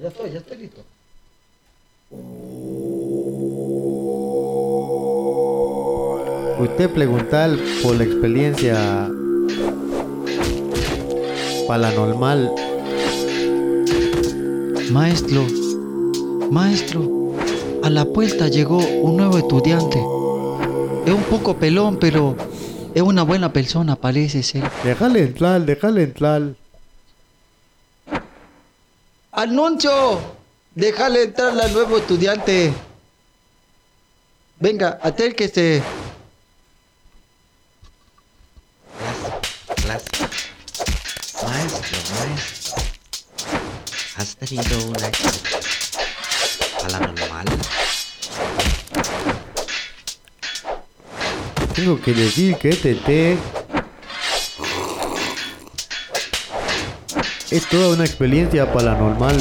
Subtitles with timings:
[0.00, 0.82] Ya estoy, ya estoy listo.
[6.58, 9.08] Usted preguntar por la experiencia
[11.68, 12.50] paranormal.
[14.90, 15.46] Maestro,
[16.50, 17.36] maestro,
[17.84, 20.00] a la puerta llegó un nuevo estudiante.
[21.06, 22.36] Es un poco pelón, pero
[22.92, 24.64] es una buena persona, parece ser.
[24.82, 26.63] Déjale entrar, déjale entrar.
[29.44, 30.22] ¡Anuncio!
[30.74, 32.72] Déjale entrar al nuevo estudiante.
[34.58, 35.82] Venga, acérquese.
[39.86, 40.28] Maestro,
[42.14, 42.74] maestro.
[44.16, 45.10] ¿Has tenido una
[46.80, 47.44] paranormal?
[51.74, 53.36] Tengo que decir que este té
[57.56, 59.36] es toda una experiencia paranormal.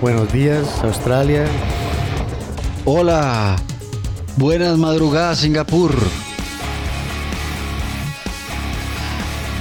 [0.00, 1.44] Buenos días, Australia.
[2.86, 3.56] Hola.
[4.36, 5.94] Buenas madrugadas, Singapur.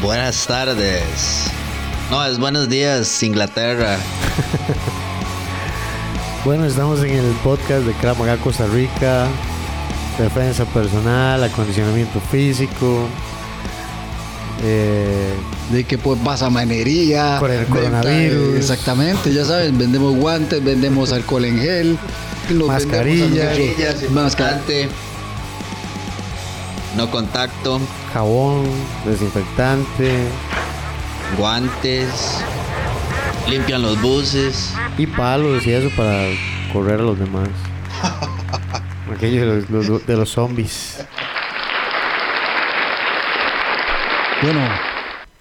[0.01, 1.51] Buenas tardes.
[2.09, 3.97] No, es buenos días, Inglaterra.
[6.45, 9.28] Bueno, estamos en el podcast de Krav Maga Costa Rica.
[10.17, 13.05] Defensa personal, acondicionamiento físico.
[14.63, 15.33] Eh,
[15.72, 17.38] De que pues pasa manería.
[17.40, 18.56] Por el venta, coronavirus.
[18.57, 21.97] Exactamente, ya saben, vendemos guantes, vendemos alcohol en gel.
[22.66, 23.30] Mascarillas.
[23.30, 24.90] vendemos a nosotros- Masca- Desinfectante.
[26.97, 27.79] No contacto.
[28.13, 28.63] jabón,
[29.06, 30.12] desinfectante
[31.38, 32.09] Guantes.
[33.47, 34.74] Limpian los buses.
[34.97, 36.25] y palos y eso para
[36.74, 37.47] correr a los demás.
[39.16, 40.97] Aquello de los, los- de los zombies.
[44.41, 44.62] Bueno,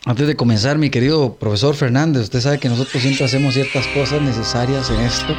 [0.08, 4.22] antes de comenzar, mi querido profesor Fernández, usted sabe que nosotros siempre hacemos ciertas cosas
[4.22, 5.34] necesarias en esto.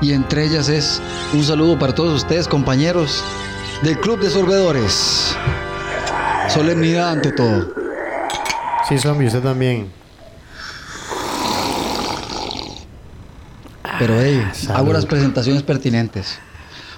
[0.00, 1.02] Y entre ellas es
[1.34, 3.22] un saludo para todos ustedes, compañeros
[3.82, 5.36] del Club de Sorbedores.
[6.48, 7.74] Solemnidad ante todo.
[8.88, 9.92] Sí, zombie, usted también.
[13.98, 14.76] Pero hey, salud.
[14.78, 16.38] hago las presentaciones pertinentes.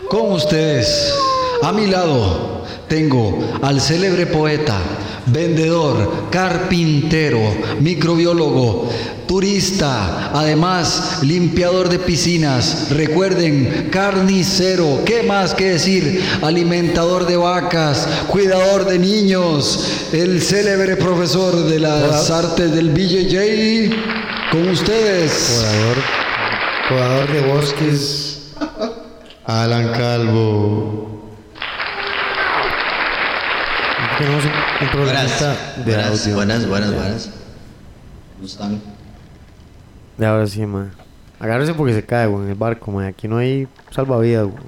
[0.09, 1.13] Con ustedes,
[1.65, 4.79] a mi lado, tengo al célebre poeta,
[5.27, 7.41] vendedor, carpintero,
[7.81, 8.89] microbiólogo,
[9.27, 12.91] turista, además limpiador de piscinas.
[12.91, 16.25] Recuerden, carnicero, ¿qué más que decir?
[16.43, 23.95] Alimentador de vacas, cuidador de niños, el célebre profesor de las artes del BJJ.
[24.51, 25.61] Con ustedes.
[25.61, 25.99] Podador,
[26.89, 28.39] podador de bosques.
[29.45, 31.28] Alan Calvo.
[34.19, 34.91] Tenemos un, un Buenas.
[34.91, 36.35] programista de Buenas, audio.
[36.35, 37.31] buenas, buenas, buenas.
[38.35, 38.83] ¿Cómo están?
[40.17, 40.93] De ahora sí, man.
[41.39, 43.07] Agárrese porque se cae, güey, en el barco, man.
[43.07, 44.63] Aquí no hay salvavidas, güey.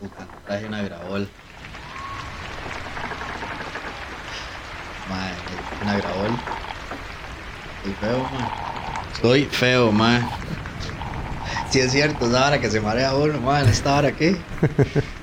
[0.00, 1.28] Puta, traje una grabol.
[5.10, 5.32] Mae,
[5.82, 6.30] una grabol.
[7.84, 8.48] Estoy feo, man.
[9.12, 10.28] Estoy feo, man.
[11.70, 13.68] Si es cierto, esa hora que se marea uno, man.
[13.68, 14.36] ¿Esta hora qué?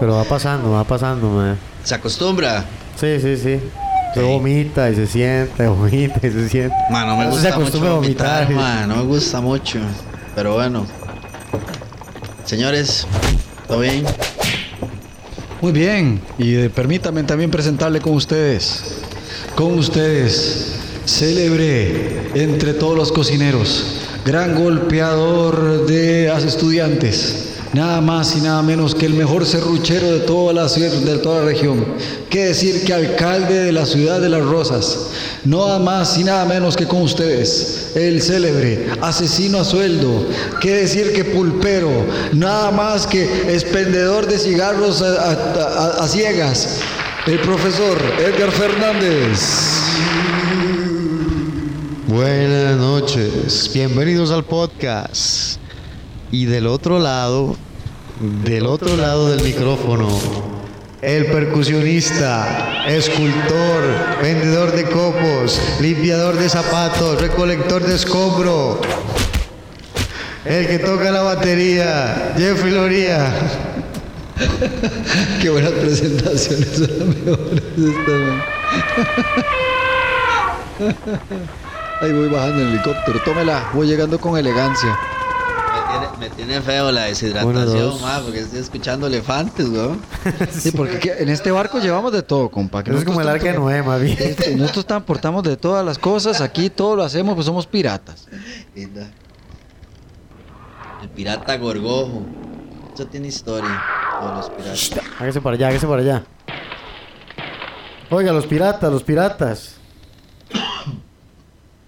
[0.00, 1.58] Pero va pasando, va pasando, man.
[1.84, 2.64] ¿Se acostumbra?
[2.96, 3.60] Sí, sí, sí.
[4.14, 6.74] Se vomita y se sienta, vomita y se sienta.
[6.90, 8.64] Man, no me se gusta mucho acostumbra a vomitar, vomitar.
[8.64, 8.88] man.
[8.88, 9.78] No me gusta mucho.
[10.34, 10.86] Pero bueno.
[12.44, 13.06] Señores,
[13.68, 14.04] ¿todo bien?
[15.60, 18.82] Muy bien, y eh, permítanme también presentarle con ustedes,
[19.54, 20.72] con ustedes,
[21.04, 23.84] célebre entre todos los cocineros,
[24.24, 30.20] gran golpeador de las estudiantes, nada más y nada menos que el mejor serruchero de
[30.20, 31.84] toda la, de toda la región.
[32.28, 35.08] Qué decir que alcalde de la ciudad de Las Rosas,
[35.44, 40.26] nada más y nada menos que con ustedes, el célebre asesino a sueldo.
[40.60, 41.90] Qué decir que pulpero,
[42.32, 46.80] nada más que expendedor de cigarros a ciegas,
[47.26, 49.38] el profesor Edgar Fernández.
[52.08, 55.59] Buenas noches, bienvenidos al podcast.
[56.32, 57.56] Y del otro lado,
[58.44, 60.08] del otro lado del micrófono,
[61.02, 68.80] el percusionista, escultor, vendedor de copos, limpiador de zapatos, recolector de escombro,
[70.44, 73.34] el que toca la batería, Jeffrey Loría.
[75.42, 77.62] Qué buenas presentaciones, son las mejores.
[82.00, 84.96] Ahí voy bajando el helicóptero, tómela, voy llegando con elegancia.
[85.90, 90.00] Me tiene, me tiene feo la deshidratación, ma, porque estoy escuchando elefantes, weón.
[90.50, 92.82] Sí, porque en este barco llevamos de todo, compa.
[92.84, 94.16] que es como el arca de Noé, más bien.
[94.20, 98.28] Este, Nosotros transportamos de todas las cosas, aquí todo lo hacemos, pues somos piratas.
[98.74, 99.10] Linda.
[101.02, 102.22] El pirata gorgojo.
[102.94, 103.82] Eso tiene historia.
[104.20, 105.10] Todos los piratas.
[105.18, 106.24] Hágase para allá, hágase para allá.
[108.10, 109.79] Oiga, los piratas, los piratas.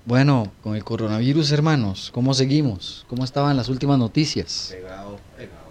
[0.04, 3.06] Bueno, con el coronavirus, hermanos, ¿cómo seguimos?
[3.08, 4.70] ¿Cómo estaban las últimas noticias?
[4.72, 5.62] Pegado, pegado.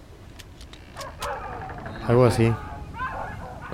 [2.08, 2.50] Algo así.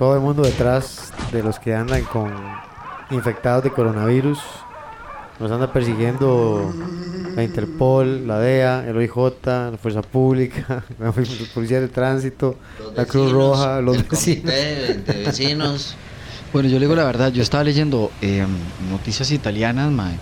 [0.00, 2.32] Todo el mundo detrás de los que andan con
[3.12, 4.40] infectados de coronavirus.
[5.38, 6.74] Nos anda persiguiendo
[7.36, 12.56] la Interpol, la DEA, el OIJ, la Fuerza Pública, la Policía de Tránsito,
[12.96, 14.44] la Cruz Roja, los el vecinos.
[14.52, 15.94] de vecinos.
[16.52, 18.44] Bueno, yo le digo la verdad, yo estaba leyendo eh,
[18.90, 20.18] noticias italianas, mae.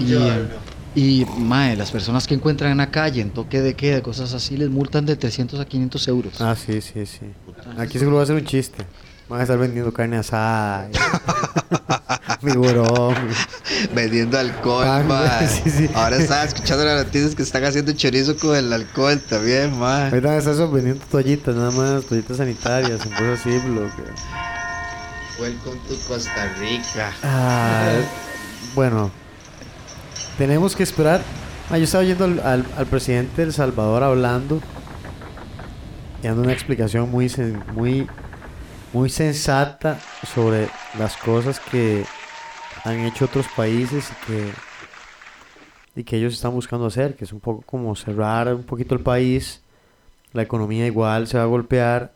[0.00, 0.48] Y, eh,
[0.94, 4.56] y, mae, las personas que encuentran en la calle, en toque de queda, cosas así,
[4.56, 6.40] les multan de 300 a 500 euros.
[6.40, 7.26] Ah, sí, sí, sí.
[7.76, 8.84] Aquí seguro va a ser un chiste.
[9.28, 10.88] Van a estar vendiendo carne asada.
[12.40, 13.14] Figurón.
[13.94, 15.40] Vendiendo alcohol, Pan, ma.
[15.48, 15.90] sí, sí.
[15.94, 20.08] Ahora estaba escuchando las noticias que están haciendo chorizo con el alcohol también, ma.
[20.08, 24.02] Ahorita estar vendiendo toallitas, nada más, toallitas sanitarias, cosas así, bloque.
[25.38, 27.12] Welcome to Costa Rica.
[27.22, 28.00] Ah,
[28.74, 29.10] bueno,
[30.38, 31.20] tenemos que esperar.
[31.70, 32.40] Ah, yo estaba oyendo al,
[32.76, 34.60] al- presidente de El Salvador hablando
[36.22, 37.30] y dando una explicación muy,
[37.74, 38.08] muy,
[38.92, 39.98] muy sensata
[40.34, 40.68] sobre
[40.98, 42.04] las cosas que
[42.84, 44.52] han hecho otros países y que,
[46.00, 49.02] y que ellos están buscando hacer, que es un poco como cerrar un poquito el
[49.02, 49.62] país.
[50.32, 52.12] La economía igual se va a golpear,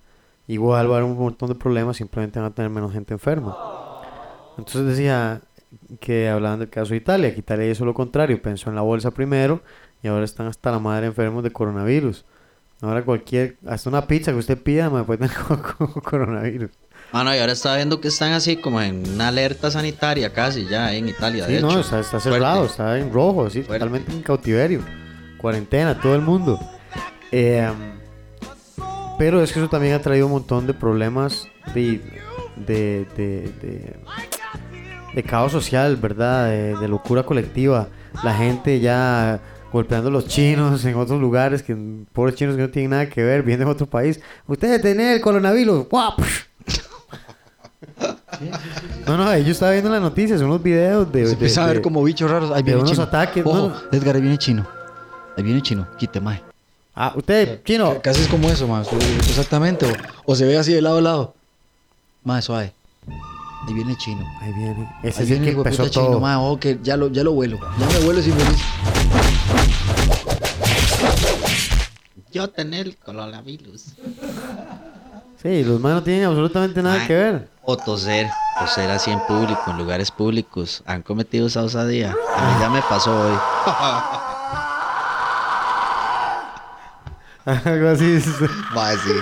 [0.47, 3.57] igual va a haber un montón de problemas, simplemente van a tener menos gente enferma.
[4.57, 5.41] Entonces decía
[6.01, 9.11] que hablaban del caso de Italia, que Italia hizo lo contrario, pensó en la bolsa
[9.11, 9.63] primero
[10.03, 12.25] y ahora están hasta la madre enfermos de coronavirus.
[12.81, 16.71] Ahora cualquier, hasta una pizza que usted pida, me puede tener co- co- coronavirus.
[17.13, 20.93] Mano, y ahora estaba viendo que están así como en una alerta sanitaria casi ya
[20.95, 21.81] en Italia, de Sí, no, hecho.
[21.81, 22.39] está, está Fuerte.
[22.39, 23.79] cerrado, está en rojo, sí, Fuerte.
[23.85, 24.81] totalmente en cautiverio.
[25.39, 26.59] Cuarentena, todo el mundo.
[27.31, 27.71] Eh,
[29.19, 32.01] pero es que eso también ha traído un montón de problemas de,
[32.57, 33.97] de, de, de-
[35.15, 36.47] de caos social, ¿verdad?
[36.49, 37.89] De, de locura colectiva.
[38.25, 39.41] La gente ya
[39.73, 41.77] golpeando a los chinos en otros lugares, que
[42.13, 44.21] pobres chinos que no tienen nada que ver, vienen de otro país.
[44.47, 45.89] Ustedes tienen el coronavirus.
[45.89, 46.13] ¡Guau!
[49.07, 51.21] No, no, yo estaba viendo las noticias, unos videos de...
[51.21, 52.51] Se de- empiezan a ver de- como bichos raros.
[52.51, 53.03] Ahí de viene unos chino.
[53.05, 53.97] ataques, Ojo, ¿no?
[53.97, 54.67] Edgar, ahí viene chino.
[55.37, 55.87] Ahí viene chino.
[55.99, 56.43] Quite, mae.
[56.95, 58.01] Ah, usted, chino.
[58.03, 58.83] Casi es como eso, mae.
[59.29, 59.87] Exactamente.
[60.25, 61.35] O, o se ve así de lado a lado.
[62.25, 62.73] Mae, suave.
[63.67, 64.25] Ahí viene chino.
[64.41, 64.89] Ahí viene.
[65.03, 66.21] Ese Ahí es el viene que el de empezó chino, todo.
[66.21, 66.37] mae.
[66.37, 67.59] Ojo, que ya lo, ya lo vuelo.
[67.79, 68.61] Ya me vuelo sin feliz.
[72.33, 73.95] Yo tener el coronavirus.
[75.43, 77.49] Sí, los manos no tienen absolutamente nada que ver.
[77.63, 78.29] O toser,
[78.59, 80.83] toser así en público, en lugares públicos.
[80.87, 82.11] Han cometido esa osadía.
[82.37, 83.37] A mí ya me pasó hoy.
[87.65, 88.13] Algo así.
[88.15, 88.43] es-
[88.77, 89.13] Va, sí.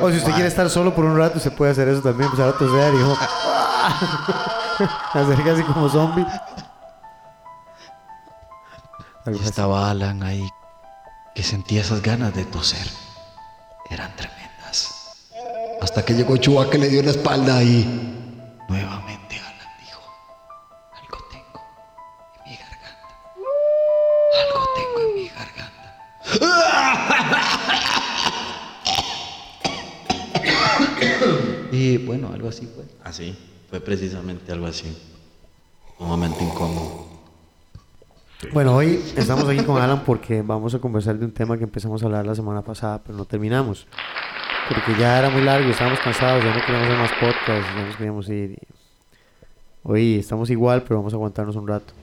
[0.00, 2.24] O si usted quiere estar solo por un rato, se puede hacer eso también.
[2.30, 2.98] Empezar a toser y
[5.14, 6.26] Hacer casi como zombie.
[9.24, 9.38] Así.
[9.44, 10.48] Estaba Alan ahí,
[11.34, 12.86] que sentía esas ganas de toser.
[13.90, 15.28] Eran tremendas.
[15.80, 17.84] Hasta que llegó Chua que le dio la espalda ahí.
[18.68, 20.02] Nuevamente Alan dijo,
[21.00, 21.60] algo tengo
[22.38, 23.08] en mi garganta.
[24.42, 25.88] Algo tengo en mi garganta.
[31.72, 32.84] Y bueno, algo así fue.
[33.02, 33.34] Así,
[33.72, 34.94] fue precisamente algo así.
[35.98, 37.06] Un momento incómodo.
[38.52, 42.02] Bueno, hoy estamos aquí con Alan porque vamos a conversar de un tema que empezamos
[42.02, 43.86] a hablar la semana pasada, pero no terminamos.
[44.68, 47.96] Porque ya era muy largo, estábamos cansados, ya no queríamos hacer más podcasts, ya nos
[47.96, 48.58] queríamos ir.
[49.84, 51.94] Hoy estamos igual, pero vamos a aguantarnos un rato.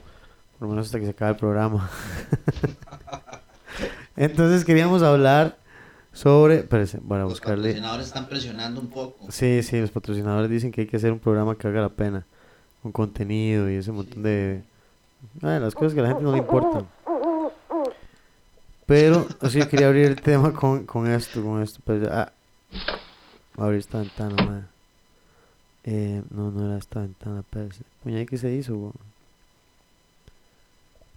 [0.58, 1.88] Por lo menos hasta que se acabe el programa.
[4.16, 5.59] Entonces queríamos hablar
[6.20, 6.56] sobre...
[6.56, 7.68] Espérese, bueno, Los buscarle...
[7.68, 9.30] patrocinadores están presionando un poco.
[9.30, 12.26] Sí, sí, los patrocinadores dicen que hay que hacer un programa que haga la pena.
[12.82, 14.62] Con contenido y ese montón de...
[15.42, 16.86] ah, las cosas que a la gente no le importan.
[18.86, 21.80] Pero, o sea, quería abrir el tema con, con esto, con esto.
[21.84, 22.32] Pero, ah,
[23.54, 24.64] voy a abrir esta ventana, madre.
[25.84, 27.82] Eh, no, no era esta ventana, espérese.
[28.02, 28.92] Puñal, ¿qué se hizo?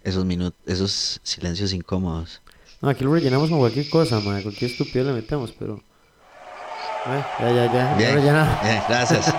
[0.02, 2.40] Esos minutos, esos silencios incómodos.
[2.84, 4.42] No, aquí lo rellenamos con cualquier cosa, madre.
[4.42, 5.80] Cualquier estupidez le metemos, pero...
[7.40, 7.94] Ya, ya, ya.
[7.94, 8.58] Bien, ya rellenado.
[8.62, 9.34] bien, gracias.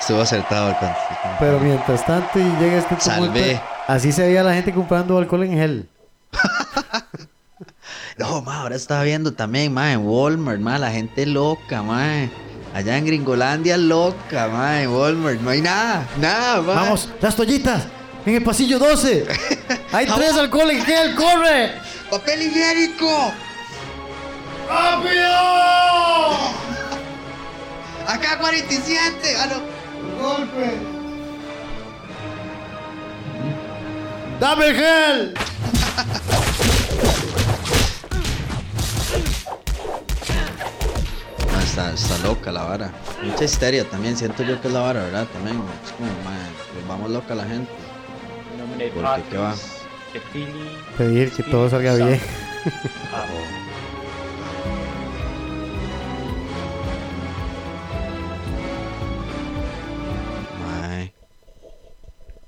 [0.00, 0.92] Estuvo acertado el con-
[1.38, 3.60] Pero mientras tanto y llega este tumulto, Salvé.
[3.86, 5.88] así se veía la gente comprando alcohol en gel.
[8.18, 12.28] No, ma, ahora estaba viendo también, ma, en Walmart, ma, la gente loca, ma.
[12.74, 15.40] Allá en Gringolandia loca, ma, en Walmart.
[15.40, 16.74] No hay nada, nada, ma.
[16.74, 17.84] Vamos, las toallitas,
[18.26, 19.26] en el pasillo 12.
[19.92, 21.70] Hay tres alcohol en gel, corre.
[22.10, 23.32] ¡Papel higiénico!
[24.68, 25.30] ¡Rápido!
[28.08, 29.36] ¡Acá 47!
[29.38, 30.20] Ah, no.
[30.20, 30.74] ¡Golpe!
[34.40, 35.34] ¡Dame el gel!
[41.52, 42.90] No, está, está loca la vara.
[43.22, 45.26] Mucha histeria también, siento yo que es la vara, ¿verdad?
[45.32, 46.36] También, es como, ma,
[46.72, 47.70] pues vamos loca la gente.
[48.94, 49.54] Porque, ¿qué va?
[50.98, 52.20] Pedir que todo salga bien.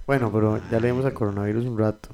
[0.07, 2.09] Bueno, pero ya leímos al coronavirus un rato.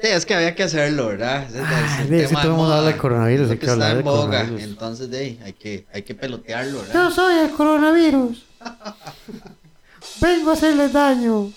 [0.00, 1.44] Sí, es que había que hacerlo, ¿verdad?
[1.44, 3.90] Es Ay, el de- que tema todo el de mundo habla coronavirus, hay que hablar
[3.92, 4.20] en de boga.
[4.22, 4.62] coronavirus.
[4.62, 6.94] Entonces, de, hay que, hay que pelotearlo, ¿verdad?
[6.94, 8.44] Yo soy el coronavirus.
[10.20, 11.52] Vengo a hacerles daño.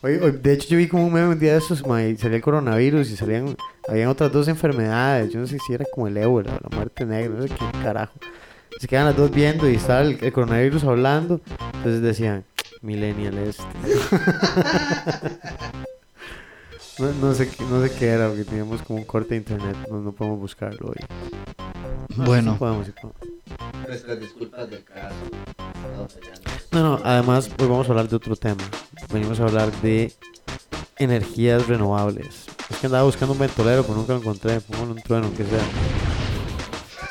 [0.00, 2.36] Oye, de hecho yo vi como un meme un día de esos, ma, y salía
[2.36, 3.56] el coronavirus y salían,
[3.88, 7.04] habían otras dos enfermedades, yo no sé si era como el ébola o la muerte
[7.04, 8.12] negra, no sé qué carajo.
[8.78, 11.40] Se quedan las dos viendo y estaba el, el coronavirus hablando,
[11.74, 12.44] entonces decían,
[12.80, 13.64] millennial este.
[16.98, 19.76] no, no sé, qué- no sé qué era, porque teníamos como un corte de internet,
[19.90, 21.04] no, no podemos buscarlo hoy.
[22.16, 22.52] No, Bueno.
[22.52, 23.16] sí podemos, sí podemos.
[23.86, 25.14] Nuestras disculpas del caso.
[26.72, 28.62] No, no, además hoy vamos a hablar de otro tema.
[29.12, 30.12] Venimos a hablar de
[30.98, 32.46] energías renovables.
[32.70, 34.60] Es que andaba buscando un ventolero, pero nunca lo encontré.
[34.60, 35.64] Póngale un trueno, que sea.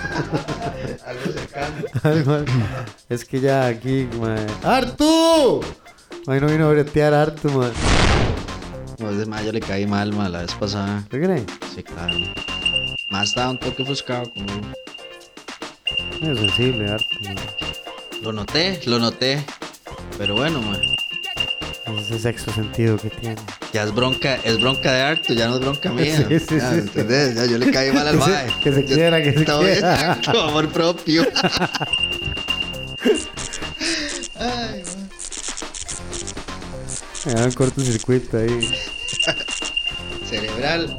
[1.06, 2.46] Algo cercano.
[3.10, 4.46] Es que ya aquí, mae.
[4.64, 5.62] ¡Artu!
[6.28, 7.72] Ay, no vino a bretear a Artu, man.
[9.00, 11.04] No, ese ma, yo le caí mal, ma, la vez pasada.
[11.10, 11.46] ¿Qué creen?
[11.76, 12.16] Sí, claro.
[13.10, 14.62] Más estaba un toque ofuscado conmigo.
[16.22, 16.86] Es sensible,
[17.24, 17.36] man.
[18.24, 19.44] Lo noté, lo noté.
[20.18, 20.78] Pero bueno, ma.
[20.78, 23.36] Es ese sexto sentido que tiene.
[23.72, 26.18] Ya es bronca, es bronca de harto, ya no es bronca mía.
[26.28, 26.78] Sí, sí, Ya, sí.
[26.80, 27.36] ¿entendés?
[27.36, 28.48] Ya yo le caí mal al mae.
[28.64, 30.14] que se quiera, que se Todo quiera.
[30.48, 31.26] amor propio.
[37.26, 38.76] Me da un cortocircuito ahí.
[40.26, 40.98] Cerebral.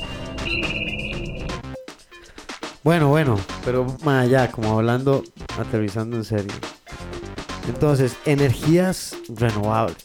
[2.83, 5.23] Bueno, bueno, pero más allá, como hablando,
[5.59, 6.55] aterrizando en serio.
[7.69, 9.97] Entonces, energías renovables.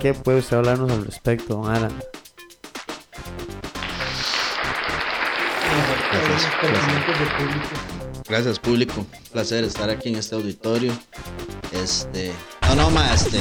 [0.00, 1.92] ¿Qué puede usted hablarnos al respecto, don Alan?
[8.28, 9.00] Gracias, público.
[9.00, 10.92] Un placer estar aquí en este auditorio.
[11.72, 12.32] Este.
[12.68, 13.40] No, no, ma, este.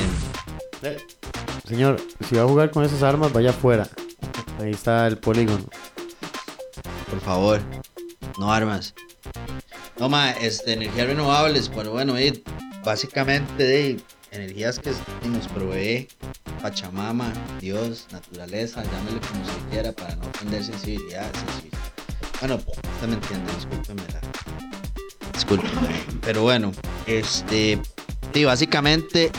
[1.68, 3.88] Señor, si va a jugar con esas armas, vaya afuera.
[4.60, 5.66] Ahí está el polígono.
[7.10, 7.62] Por favor,
[8.38, 8.94] no armas.
[10.00, 12.16] No, ma, este, energías renovables, pero bueno,
[12.84, 13.98] básicamente
[14.32, 14.92] energías que
[15.30, 16.08] nos provee
[16.62, 21.30] Pachamama, Dios, naturaleza, llámele como se quiera para no ofender sensibilidad.
[21.34, 21.78] sensibil-
[22.40, 24.02] Bueno, usted me entiende, discúlpeme
[25.34, 25.90] Discúlpeme.
[26.22, 26.72] Pero bueno,
[27.06, 27.80] este,
[28.34, 29.32] sí, básicamente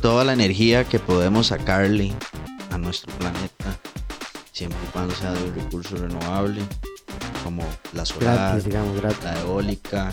[0.00, 2.12] toda la energía que podemos sacarle
[2.70, 3.78] a nuestro planeta,
[4.52, 6.62] siempre y cuando sea de un recurso renovable,
[7.44, 9.24] como la solar, Gratis, digamos, gratis.
[9.24, 10.12] la eólica.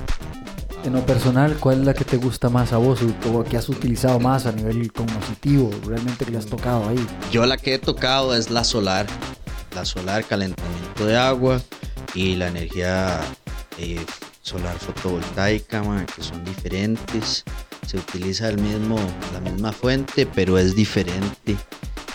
[0.84, 3.68] En lo personal, ¿cuál es la que te gusta más a vos o que has
[3.68, 5.72] utilizado más a nivel cognitivo?
[5.86, 7.08] Realmente que le has tocado ahí.
[7.32, 9.06] Yo la que he tocado es la solar,
[9.76, 11.62] la solar calentamiento de agua
[12.14, 13.20] y la energía
[13.78, 14.06] eh,
[14.42, 17.44] solar fotovoltaica, mae, que son diferentes.
[17.88, 18.98] Se utiliza el mismo,
[19.32, 21.56] la misma fuente, pero es diferente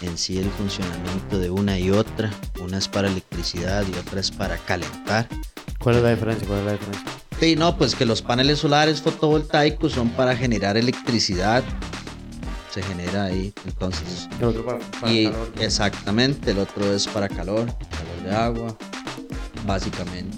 [0.03, 2.31] en sí el funcionamiento de una y otra.
[2.61, 5.27] Una es para electricidad y otra es para calentar.
[5.79, 6.47] ¿Cuál es la diferencia?
[6.47, 7.13] ¿Cuál es la diferencia?
[7.41, 11.65] Sí, no, pues que los paneles solares fotovoltaicos son para generar electricidad.
[12.71, 14.29] Se genera ahí, entonces.
[14.41, 15.53] El otro para, para y calor.
[15.59, 18.77] exactamente, el otro es para calor, calor de agua,
[19.67, 20.37] básicamente.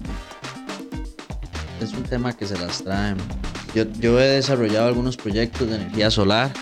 [1.80, 3.16] Es un tema que se las traen.
[3.74, 6.52] Yo, yo he desarrollado algunos proyectos de energía solar,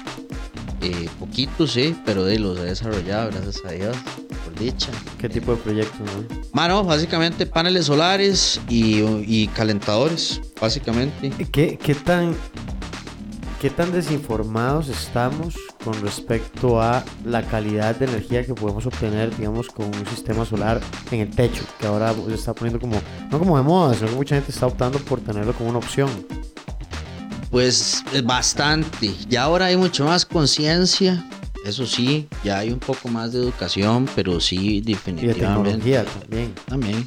[0.81, 3.97] eh, poquitos sí, pero de los he desarrollado, gracias a Dios,
[4.45, 4.90] por dicha.
[5.19, 6.00] ¿Qué tipo de proyectos?
[6.00, 6.42] no?
[6.52, 11.31] Mano, básicamente paneles solares y, y calentadores, básicamente.
[11.52, 12.35] ¿Qué, qué tan,
[13.62, 15.54] ¿Qué tan desinformados estamos
[15.85, 20.81] con respecto a la calidad de energía que podemos obtener, digamos, con un sistema solar
[21.12, 21.62] en el techo?
[21.78, 23.00] Que ahora se está poniendo como,
[23.31, 26.11] no como de moda, sino que mucha gente está optando por tenerlo como una opción.
[27.52, 29.14] Pues bastante.
[29.28, 31.25] Ya ahora hay mucho más conciencia.
[31.66, 35.40] Eso sí, ya hay un poco más de educación, pero sí, Y de definitivamente.
[35.47, 36.54] tecnología también.
[36.66, 37.04] También.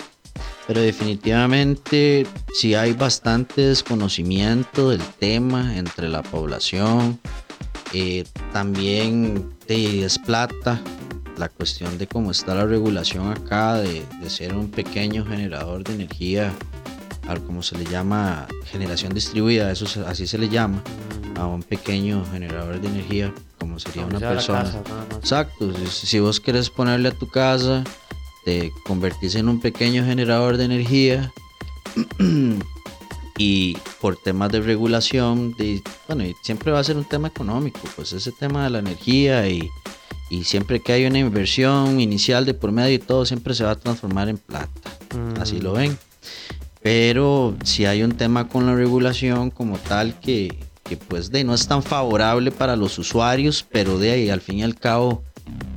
[0.67, 7.19] Pero definitivamente sí hay bastante desconocimiento del tema entre la población.
[7.91, 8.23] Eh,
[8.53, 10.79] también eh, es plata
[11.37, 15.95] la cuestión de cómo está la regulación acá, de, de ser un pequeño generador de
[15.95, 16.53] energía,
[17.27, 20.81] al como se le llama generación distribuida, eso se- así se le llama,
[21.37, 24.63] a un pequeño generador de energía, como sería Aunque una persona.
[24.63, 24.83] casa.
[25.19, 27.83] Exacto, si, si vos querés ponerle a tu casa,
[28.45, 31.31] te convertís en un pequeño generador de energía
[33.37, 37.79] y por temas de regulación, de, bueno, y siempre va a ser un tema económico,
[37.95, 39.69] pues ese tema de la energía y,
[40.29, 43.71] y siempre que hay una inversión inicial de por medio y todo, siempre se va
[43.71, 45.39] a transformar en plata, Mm.
[45.41, 45.97] así lo ven.
[46.85, 51.55] Pero si hay un tema con la regulación como tal que, que pues de no
[51.55, 55.23] es tan favorable para los usuarios, pero de ahí al fin y al cabo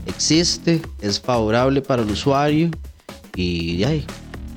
[0.05, 2.71] existe, es favorable para el usuario
[3.35, 4.07] y de ahí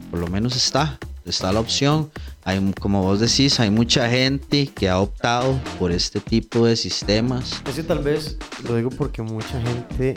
[0.10, 2.12] por lo menos está, está la opción.
[2.44, 7.62] Hay, como vos decís, hay mucha gente que ha optado por este tipo de sistemas.
[7.66, 8.38] Es tal vez
[8.68, 10.16] lo digo porque mucha gente,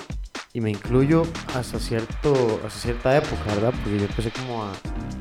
[0.57, 3.75] y me incluyo hasta, cierto, hasta cierta época, ¿verdad?
[3.83, 4.73] Porque yo empecé como a,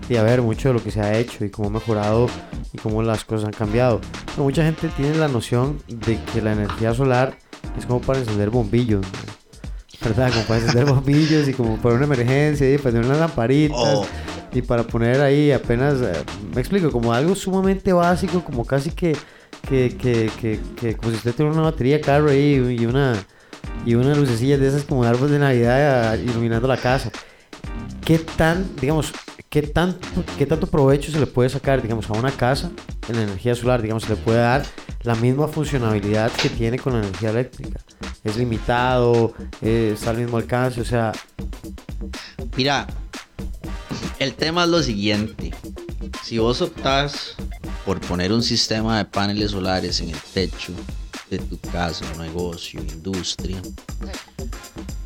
[0.07, 2.27] y a ver mucho de lo que se ha hecho y cómo ha mejorado
[2.71, 3.99] y cómo las cosas han cambiado.
[4.27, 7.35] Pero mucha gente tiene la noción de que la energía solar
[7.75, 9.03] es como para encender bombillos.
[10.03, 10.31] ¿verdad?
[10.31, 13.79] Como para encender bombillos y como para una emergencia y para tener unas lamparitas.
[13.79, 14.05] Oh.
[14.53, 16.13] Y para poner ahí apenas, eh,
[16.53, 19.17] me explico, como algo sumamente básico, como casi que,
[19.67, 23.15] que, que, que, que como si usted tuviera una batería de carro ahí y una,
[23.85, 27.11] y una lucecilla de esas como de árbol de Navidad eh, iluminando la casa.
[28.05, 29.13] ¿Qué tan, digamos,
[29.49, 32.71] qué tanto, qué tanto provecho se le puede sacar, digamos, a una casa
[33.07, 33.81] en la energía solar?
[33.81, 34.65] Digamos, se le puede dar
[35.03, 37.79] la misma funcionalidad que tiene con la energía eléctrica.
[38.23, 41.11] Es limitado, eh, está al mismo alcance, o sea,
[42.55, 42.85] Mira,
[44.19, 45.51] el tema es lo siguiente.
[46.23, 47.35] Si vos optás
[47.83, 50.73] por poner un sistema de paneles solares en el techo
[51.37, 53.61] de tu casa, negocio, industria.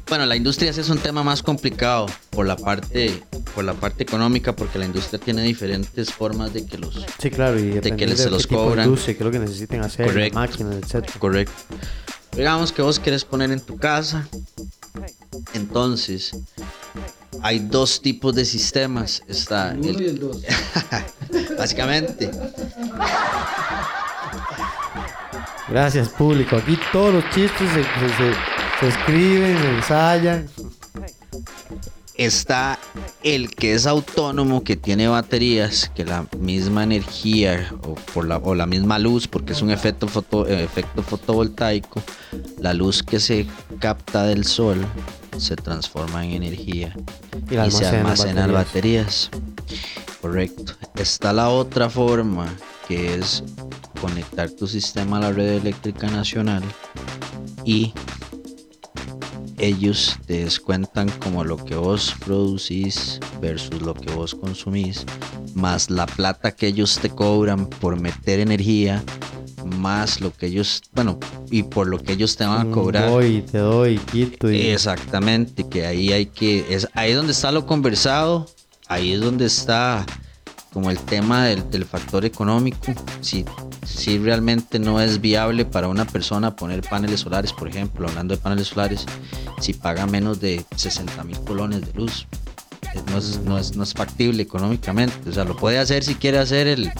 [0.09, 4.03] Bueno, la industria sí es un tema más complicado por la parte por la parte
[4.03, 8.05] económica porque la industria tiene diferentes formas de que los Sí, claro, y depende que
[8.05, 8.85] de les- se qué los de cobran.
[8.85, 10.39] industria, qué es lo que necesiten hacer, Correcto.
[10.39, 11.13] máquinas, etcétera.
[11.19, 11.53] Correcto.
[12.35, 14.27] Digamos que vos querés poner en tu casa.
[15.53, 16.31] Entonces,
[17.41, 19.21] hay dos tipos de sistemas.
[19.27, 20.41] Está El uno el- y el dos.
[21.57, 22.29] básicamente.
[25.69, 26.55] Gracias, público.
[26.55, 30.47] Aquí todos los chistes se, se- escriben, se ensayan.
[32.15, 32.79] Está
[33.21, 38.55] el que es autónomo, que tiene baterías, que la misma energía o, por la, o
[38.55, 42.01] la misma luz, porque es un efecto, foto, efecto fotovoltaico,
[42.59, 43.45] la luz que se
[43.79, 44.83] capta del sol
[45.37, 46.95] se transforma en energía
[47.45, 49.29] Y se almacenan almacena en baterías.
[49.31, 50.21] baterías.
[50.21, 50.73] Correcto.
[50.95, 52.47] Está la otra forma,
[52.87, 53.43] que es
[54.01, 56.63] conectar tu sistema a la red eléctrica nacional
[57.63, 57.93] y
[59.57, 65.03] ellos te descuentan como lo que vos producís versus lo que vos consumís,
[65.55, 69.03] más la plata que ellos te cobran por meter energía,
[69.67, 71.19] más lo que ellos, bueno,
[71.51, 73.09] y por lo que ellos te van a Mm, cobrar.
[73.09, 74.51] Voy, te doy, quito.
[74.51, 74.67] Y...
[74.67, 78.47] Exactamente, que ahí hay que, es ahí donde está lo conversado,
[78.87, 80.05] ahí es donde está
[80.73, 83.45] como el tema del, del factor económico, si,
[83.83, 88.41] si realmente no es viable para una persona poner paneles solares, por ejemplo, hablando de
[88.41, 89.05] paneles solares,
[89.59, 92.27] si paga menos de 60 mil colones de luz,
[93.11, 96.37] no es, no, es, no es factible económicamente, o sea, lo puede hacer si quiere
[96.39, 96.91] hacer el,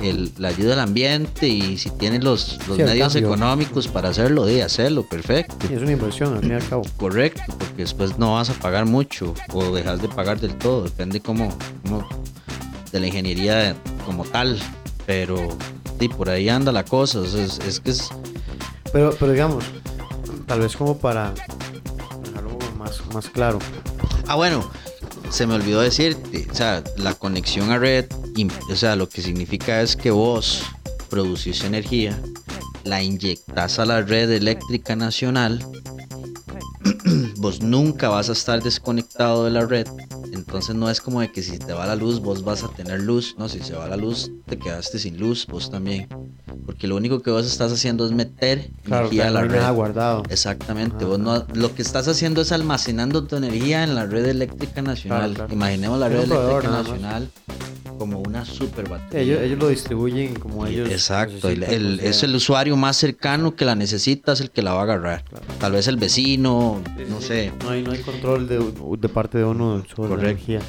[0.00, 3.28] el, la ayuda al ambiente y si tienes los, los Sí, el medios cambio.
[3.28, 5.54] económicos para hacerlo, de hacerlo, perfecto.
[5.68, 6.82] Sí, es una inversión, al fin y al cabo.
[6.96, 11.20] Correcto, porque después no vas a pagar mucho o dejas de pagar del todo, depende
[11.20, 11.52] como,
[12.92, 14.58] de la ingeniería como tal,
[15.06, 15.36] pero
[15.98, 18.08] sí, por ahí anda la cosa, o sea, es, es que es,
[18.92, 19.64] Pero, pero digamos,
[20.46, 21.32] tal vez como para
[22.24, 23.58] dejarlo más, más claro.
[24.26, 24.68] Ah, bueno,
[25.30, 28.06] se me olvidó decirte, o sea, la conexión a red,
[28.70, 30.62] o sea, lo que significa es que vos
[31.08, 32.20] producís energía,
[32.84, 35.64] la inyectas a la red eléctrica nacional,
[37.36, 39.86] vos nunca vas a estar desconectado de la red,
[40.32, 43.00] entonces no es como de que si te va la luz vos vas a tener
[43.02, 46.08] luz, no, si se va la luz te quedaste sin luz, vos también,
[46.66, 49.56] porque lo único que vos estás haciendo es meter Claro, energía a la red.
[49.58, 50.22] nada guardado.
[50.30, 54.26] Exactamente, Ajá, vos no, lo que estás haciendo es almacenando tu energía en la red
[54.26, 55.20] eléctrica nacional.
[55.20, 55.52] Claro, claro.
[55.54, 57.30] Imaginemos la red proveedor, eléctrica nacional
[57.98, 59.20] como una super batería.
[59.20, 60.88] ellos, ellos lo distribuyen como ellos.
[60.88, 64.80] Exacto, el- es el usuario más cercano que la necesita, es el que la va
[64.80, 65.22] a agarrar.
[65.24, 65.44] Claro.
[65.58, 67.52] Tal vez el vecino, sí, no sí, sé.
[67.62, 68.58] No hay, no hay control de,
[68.98, 70.52] de parte de uno sobre Correcto.
[70.52, 70.60] energía.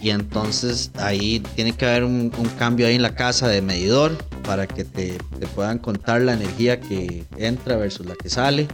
[0.00, 4.16] Y entonces ahí tiene que haber un, un cambio ahí en la casa de medidor
[4.44, 8.68] para que te, te puedan contar la energía que entra versus la que sale.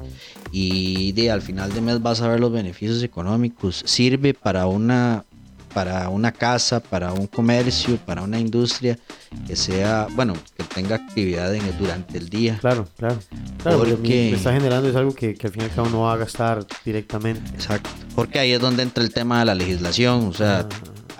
[0.52, 3.82] Y de, al final de mes vas a ver los beneficios económicos.
[3.86, 5.24] Sirve para una,
[5.72, 8.98] para una casa, para un comercio, para una industria
[9.46, 12.58] que sea, bueno, que tenga actividad en, durante el día.
[12.60, 13.16] Claro, claro.
[13.62, 15.88] Claro, porque Porque- me está generando es algo que, que al fin y al cabo
[15.88, 17.50] no va a gastar directamente.
[17.54, 17.90] Exacto.
[18.14, 20.26] Porque ahí es donde entra el tema de la legislación.
[20.26, 20.68] O sea, Ah,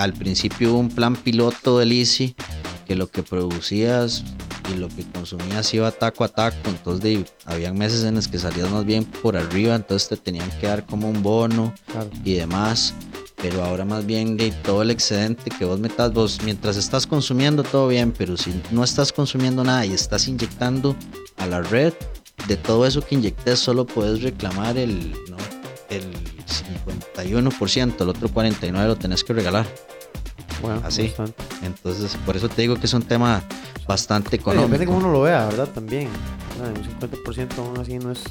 [0.01, 2.35] al principio hubo un plan piloto del ICI
[2.87, 4.25] que lo que producías
[4.73, 6.57] y lo que consumías iba taco a taco.
[6.71, 10.51] Entonces, de, habían meses en los que salías más bien por arriba, entonces te tenían
[10.59, 12.09] que dar como un bono claro.
[12.25, 12.95] y demás.
[13.37, 17.63] Pero ahora más bien de todo el excedente que vos metas, vos mientras estás consumiendo
[17.63, 20.97] todo bien, pero si no estás consumiendo nada y estás inyectando
[21.37, 21.93] a la red,
[22.49, 25.37] de todo eso que inyectes solo puedes reclamar el, ¿no?
[25.91, 26.05] el
[26.51, 29.67] 51%, el otro 49% lo tenés que regalar.
[30.63, 31.09] Bueno, Así.
[31.09, 31.35] bastante.
[31.63, 33.43] Entonces, por eso te digo que es un tema
[33.89, 34.93] bastante Bueno, depende de económico.
[34.93, 35.69] cómo uno lo vea, ¿verdad?
[35.69, 36.09] También.
[36.61, 38.23] Un 50% aún así no es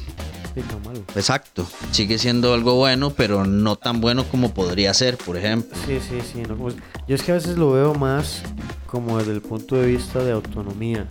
[0.69, 0.99] tan malo.
[1.15, 5.75] Exacto, sigue siendo algo bueno, pero no tan bueno como podría ser, por ejemplo.
[5.87, 6.41] Sí, sí, sí.
[6.47, 8.41] no como- Yo es que a veces lo veo más
[8.87, 11.07] como desde el punto de vista de autonomía.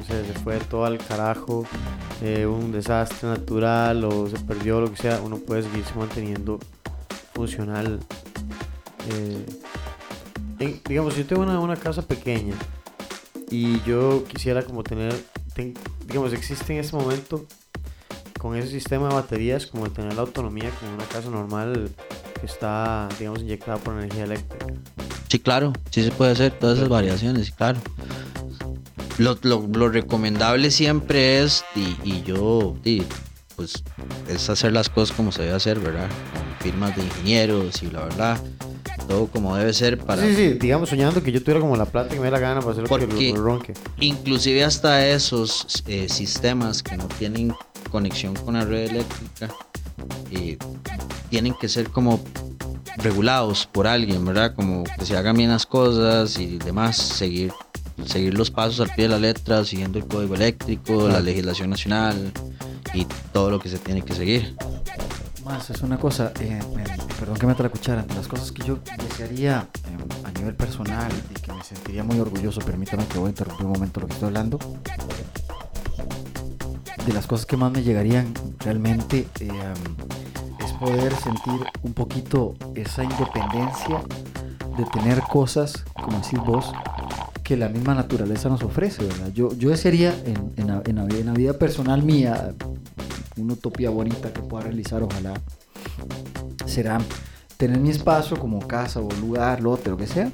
[0.00, 1.66] No sé, se fue todo al carajo,
[2.22, 6.58] eh, un desastre natural o se perdió lo que sea, uno puede seguirse manteniendo
[7.34, 8.00] funcional.
[9.10, 9.44] Eh,
[10.58, 12.54] en- digamos, si yo tengo una, una casa pequeña
[13.50, 15.14] y yo quisiera como tener,
[15.54, 15.74] ten-
[16.06, 17.44] digamos, existe en ese momento
[18.38, 21.90] con ese sistema de baterías como de tener la autonomía como una casa normal
[22.40, 24.66] que está, digamos, inyectada por energía eléctrica.
[25.28, 27.78] Sí, claro, sí se puede hacer todas esas variaciones, claro.
[29.20, 33.02] Lo, lo- lo recomendable siempre es, y, y yo, y,
[33.56, 33.82] pues,
[34.28, 36.08] es hacer las cosas como se debe hacer, ¿verdad?
[36.32, 38.40] Con firmas de ingenieros y bla, bla, bla.
[39.08, 40.22] Todo como debe ser para...
[40.22, 42.60] Sí, sí, digamos, soñando que yo tuviera como la plata que me dé la gana
[42.60, 43.74] para hacer lo que lo ronque.
[43.98, 47.52] Inclusive hasta esos eh, sistemas que no tienen
[47.90, 49.48] conexión con la red eléctrica
[50.30, 50.56] eh,
[51.28, 52.20] tienen que ser como
[52.96, 54.54] regulados por alguien, ¿verdad?
[54.54, 57.52] Como que se hagan bien las cosas y demás, seguir,
[58.06, 62.32] seguir los pasos al pie de la letra, siguiendo el código eléctrico, la legislación nacional
[62.94, 64.56] y todo lo que se tiene que seguir.
[65.44, 66.60] Más, es una cosa, eh,
[67.18, 71.10] perdón que meta la cuchara, de las cosas que yo desearía eh, a nivel personal
[71.30, 74.12] y que me sentiría muy orgulloso, permítame que voy a interrumpir un momento lo que
[74.12, 74.58] estoy hablando,
[77.06, 82.54] de las cosas que más me llegarían realmente eh, um, es poder sentir un poquito
[82.74, 84.02] esa independencia
[84.76, 86.72] de tener cosas, como decís vos,
[87.50, 89.32] que la misma naturaleza nos ofrece, ¿verdad?
[89.34, 92.54] Yo, yo desearía en, en la, en la en la vida personal mía,
[93.36, 95.34] una utopía bonita que pueda realizar, ojalá,
[96.64, 97.00] será
[97.56, 100.30] tener mi espacio como casa o lugar, lote, lo que sea,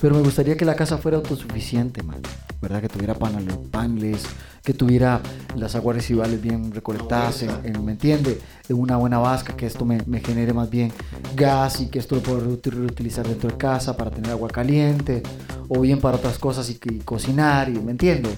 [0.00, 2.22] pero me gustaría que la casa fuera autosuficiente, man,
[2.64, 2.80] ¿verdad?
[2.80, 4.22] Que tuviera paneles, paneles
[4.64, 5.20] que tuviera
[5.56, 8.40] las aguas residuales bien recolectadas, en, en- ¿me entiende?
[8.68, 10.90] En una buena vasca, que esto me, me genere más bien
[11.36, 15.22] gas y que esto lo puedo reuti- reutilizar dentro de casa para tener agua caliente,
[15.68, 18.30] o bien para otras cosas y, y cocinar, y, ¿me entiendo?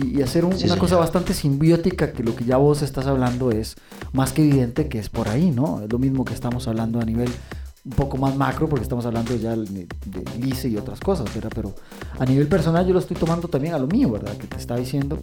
[0.00, 3.06] Y, y hacer un- Sí, una cosa bastante simbiótica que lo que ya vos estás
[3.06, 3.76] hablando es
[4.12, 5.82] más que evidente que es por ahí, ¿no?
[5.82, 7.28] Es lo mismo que estamos hablando a nivel
[7.86, 9.86] un poco más macro porque estamos hablando ya de,
[10.40, 11.30] LICE y otras cosas.
[11.54, 11.72] Pero
[12.18, 14.36] a nivel personal yo lo estoy tomando también a lo mío, ¿verdad?
[14.36, 15.18] Que te estaba diciendo.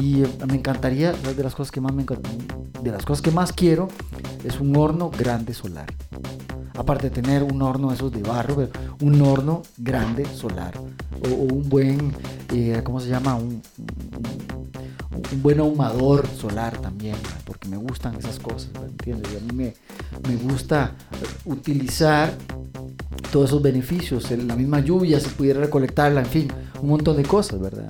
[0.00, 3.88] Y me encantaría, de las cosas que más me de las cosas que más quiero
[4.44, 5.86] es un horno grande solar.
[6.76, 10.74] aparte de tener un horno esos de barro, pero un horno grande solar
[11.24, 12.12] o, un buen,
[12.52, 13.36] eh, ¿cómo se llama?
[13.36, 18.70] Un, un- buen ahumador solar también, porque me gustan esas cosas.
[18.86, 19.32] ¿entiendes?
[19.32, 19.74] Y a mí me,
[20.28, 20.92] me gusta
[21.44, 22.32] utilizar
[23.32, 26.48] todos esos beneficios, la misma lluvia, si pudiera recolectarla, en fin,
[26.82, 27.88] un montón de cosas, ¿verdad?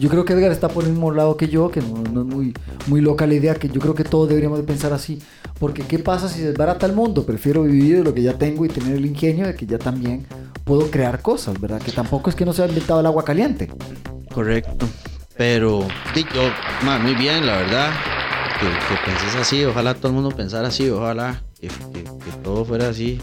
[0.00, 2.26] Yo creo que Edgar está por el mismo lado que yo, que no, no es
[2.26, 2.52] muy,
[2.86, 5.18] muy loca la idea, que yo creo que todos deberíamos de pensar así,
[5.58, 7.24] porque ¿qué pasa si desbarata el mundo?
[7.24, 10.26] Prefiero vivir de lo que ya tengo y tener el ingenio de que ya también
[10.64, 11.80] puedo crear cosas, ¿verdad?
[11.80, 13.70] Que tampoco es que no se ha inventado el agua caliente.
[14.34, 14.86] Correcto.
[15.36, 16.42] Pero, di, yo,
[16.84, 17.90] ma, muy bien, la verdad.
[18.60, 22.62] Que, que penses así, ojalá todo el mundo pensara así, ojalá que, que- que todo
[22.66, 23.18] fuera así,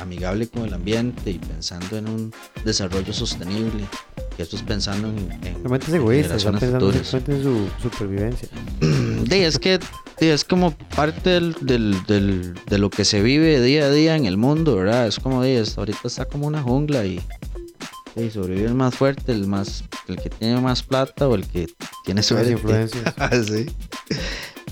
[0.00, 2.32] amigable con el ambiente y pensando en un
[2.64, 3.84] desarrollo sostenible.
[4.36, 8.48] Que esto es pensando en, en es egoísta, está generaciones pensando en su supervivencia.
[9.30, 9.78] Sí, es que
[10.18, 14.26] es como parte del, del- del- de lo que se vive día a día en
[14.26, 15.06] el mundo, ¿verdad?
[15.06, 17.20] Es como, di, es- ahorita está como una jungla y,
[18.16, 21.68] y sobrevive el más fuerte, el más el que tiene más plata o el que
[22.04, 22.52] tiene Las suerte.
[22.52, 23.14] influencias.
[23.48, 23.66] sí.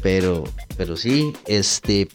[0.03, 0.45] Pero,
[0.77, 2.09] pero sí, este.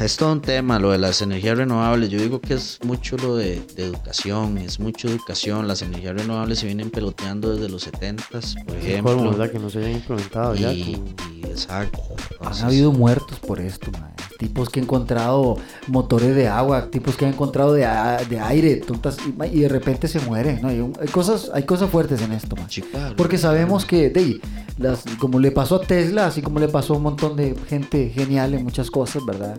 [0.00, 2.08] Es todo un tema lo de las energías renovables.
[2.08, 5.66] Yo digo que es mucho lo de, de educación, es mucho educación.
[5.66, 9.16] Las energías renovables se vienen peloteando desde los 70s, por Es ejemplo.
[9.16, 9.50] colmo, ¿verdad?
[9.50, 10.72] Que no se hayan implementado ya.
[10.72, 11.02] Y,
[11.42, 11.98] exacto.
[12.10, 14.12] Han entonces, habido muertos por esto, mae.
[14.38, 15.56] tipos que han encontrado
[15.88, 17.80] motores de agua, tipos que han encontrado de,
[18.28, 19.16] de aire, tontas,
[19.52, 20.60] y, de repente se mueren.
[20.62, 20.68] ¿no?
[20.68, 22.54] Hay, cosas, hay cosas fuertes en esto.
[22.68, 23.16] sí, claro.
[23.16, 24.40] Porque sabemos que, de, ahí,
[24.78, 28.10] las, como le pasó a Tesla, así como le pasó a un montón de gente
[28.10, 29.58] genial en muchas cosas, ¿verdad?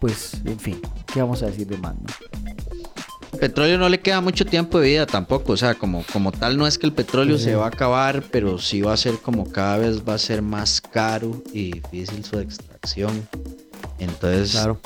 [0.00, 0.80] Pues, en fin,
[1.12, 1.94] ¿qué vamos a decir de más?
[1.96, 2.06] no?
[3.38, 6.66] Petróleo no le queda mucho tiempo de vida tampoco, o sea, como, como tal no
[6.66, 7.44] es que el petróleo Sí.
[7.44, 10.40] se va a acabar, pero sí va a ser como cada vez va a ser
[10.42, 13.28] más caro y difícil su extracción.
[13.98, 14.80] Entonces, Claro.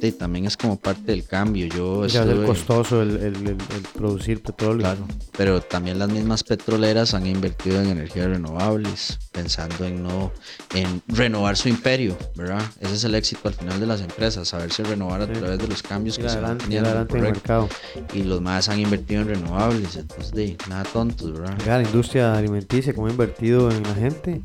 [0.00, 1.66] Sí, también es como parte del cambio.
[1.66, 4.80] Yo Ya estuve- costoso el, el- el- el producir petróleo.
[4.80, 10.32] Claro, pero también las mismas petroleras han invertido en energías renovables, pensando en no
[10.74, 12.62] en renovar su imperio, ¿verdad?
[12.80, 15.32] Ese es el éxito al final de las empresas, saberse renovar a Sí.
[15.32, 17.68] través de los cambios que se van teniendo, en el mercado.
[18.14, 21.56] Y los más han invertido en renovables, entonces de nada tontos, ¿verdad?
[21.66, 24.42] La industria alimenticia, cómo ha invertido en la gente,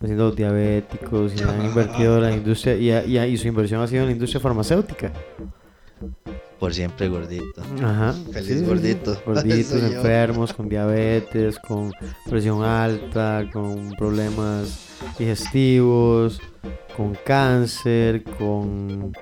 [0.00, 3.86] haciendo los diabéticos, y han invertido en la industria, y, y, y su inversión ha
[3.86, 5.12] sido en la industria farmacéutica.
[6.58, 7.62] Por siempre gordito.
[7.82, 8.14] Ajá.
[8.32, 9.20] Feliz gordito.
[9.26, 9.86] Gorditos, Soy yo.
[9.88, 11.92] enfermos, con diabetes, con
[12.28, 14.86] presión alta, con problemas
[15.18, 16.40] digestivos,
[16.96, 19.12] con cáncer, con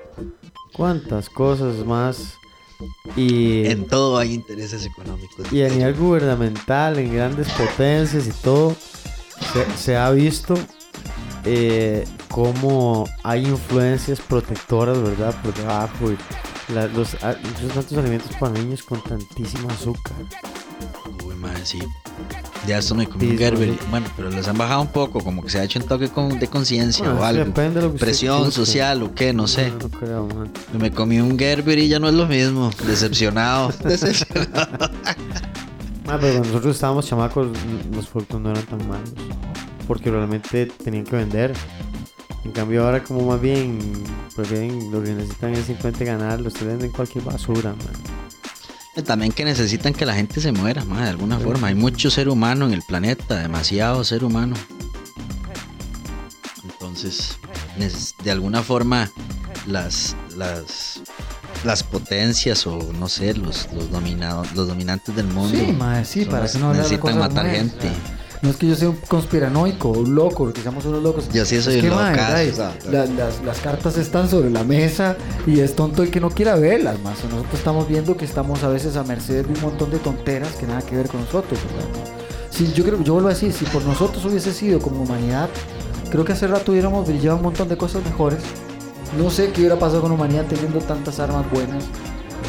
[0.73, 2.35] cuántas cosas más.
[3.17, 5.51] Y, En todo hay intereses económicos.
[5.51, 8.75] y a nivel gubernamental, en grandes potencias y todo,
[9.53, 10.55] se, se ha visto
[11.45, 15.35] eh, cómo hay influencias protectoras, ¿verdad?
[15.43, 16.11] Por debajo.
[16.11, 20.13] Y la- los, tantos alimentos para niños con tantísimo azúcar.
[21.25, 21.79] Uy, madre, sí.
[22.65, 23.73] Ya esto me comí un Gerber.
[23.91, 26.39] Bueno, pero les han bajado un poco, como que se ha hecho un toque con-
[26.39, 27.45] de conciencia Bueno, o algo.
[27.45, 29.69] depende de lo que Presión social o qué, no sé.
[29.69, 30.51] No, no creo, man.
[30.79, 32.71] Me comí un Gerber y ya no es lo mismo.
[32.87, 33.71] Decepcionado.
[33.83, 34.89] Decepcionado.
[36.07, 37.47] Ah, pero cuando nosotros estábamos chamacos,
[37.93, 39.09] los productos no eran tan malos.
[39.87, 41.53] Porque realmente tenían que vender.
[42.43, 43.79] En cambio ahora como más bien
[44.35, 49.03] prefieren lo que necesitan es simplemente ganar, los venden cualquier basura, man.
[49.03, 51.43] También que necesitan que la gente se muera, ma, de alguna Sí.
[51.43, 51.67] forma.
[51.67, 54.55] Hay mucho ser humano en el planeta, demasiado ser humano.
[56.63, 57.37] Entonces,
[58.23, 59.11] de alguna forma,
[59.67, 61.01] las, las,
[61.63, 66.25] las potencias o no sé, los, los, dominados, los dominantes del mundo Sí, mae, sí,
[66.25, 67.89] para que no necesitan matar buenas, gente.
[68.41, 71.27] No es que yo sea un conspiranoico, un loco, que seamos unos locos.
[71.33, 74.51] Yo sí soy un mae, locazo, ay, o sea, la- las, las cartas están sobre
[74.51, 75.15] la mesa
[75.47, 77.23] y es tonto el que no quiera verlas, más.
[77.23, 80.67] Nosotros estamos viendo que estamos a veces a merced de un montón de tonteras que
[80.67, 81.89] nada que ver con nosotros, ¿verdad?
[82.51, 85.49] Si yo creo, yo vuelvo a decir, si por nosotros hubiese sido como humanidad,
[86.11, 88.39] creo que hace rato hubiéramos brillado un montón de cosas mejores.
[89.17, 91.83] No sé qué hubiera pasado con humanidad teniendo tantas armas buenas,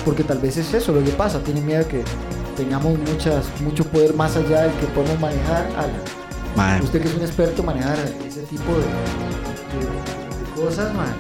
[0.05, 1.40] porque tal vez es eso lo que pasa.
[1.42, 2.05] Tienen miedo de que
[2.57, 5.66] tengamos muchas, mucho poder más allá del que podemos manejar.
[5.77, 5.90] Al,
[6.57, 11.14] Ma, usted que es un experto en manejar ese tipo de, de- de cosas, man.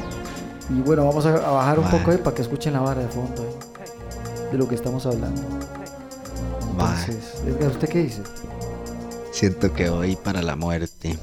[0.70, 3.08] Y bueno, vamos a, a bajar un poco ahí para que escuchen la barra de
[3.08, 3.44] fondo
[4.50, 5.40] de lo que estamos hablando.
[6.72, 8.22] Entonces, Edgar, ¿usted qué dice?
[9.32, 11.18] siento que voy para la muerte.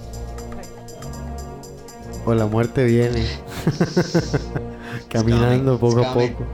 [2.26, 3.26] O la muerte viene.
[5.10, 6.34] Caminando poco it's a coming.
[6.34, 6.46] poco.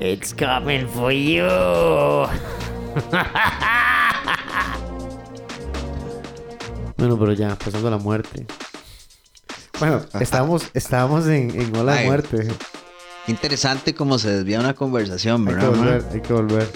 [0.00, 1.46] It's coming for you.
[6.96, 8.46] Bueno, pero ya, pasando a la muerte.
[9.78, 12.06] Bueno, estábamos, estábamos en, en ola de Ay.
[12.06, 12.48] muerte.
[13.26, 15.70] Interesante cómo se desvía una conversación, Hay que ¿verdad?
[15.70, 16.08] volver, ma?
[16.12, 16.68] hay que volver.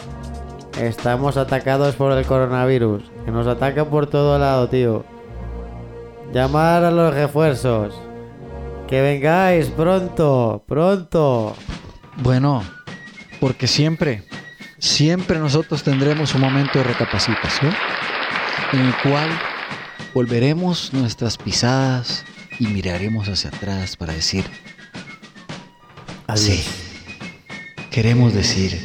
[0.81, 3.03] Estamos atacados por el coronavirus.
[3.25, 5.05] Que nos ataca por todo lado, tío.
[6.33, 7.95] Llamar a los refuerzos.
[8.95, 11.57] Que vengáis pronto, pronto.
[12.19, 12.63] Bueno,
[13.41, 14.23] porque siempre,
[14.79, 17.75] siempre nosotros tendremos un momento de recapacitación
[18.73, 19.29] en el cual
[20.15, 22.25] volveremos nuestras pisadas
[22.61, 24.45] y miraremos hacia atrás para decir,
[26.37, 26.63] sí,
[27.91, 28.81] queremos decir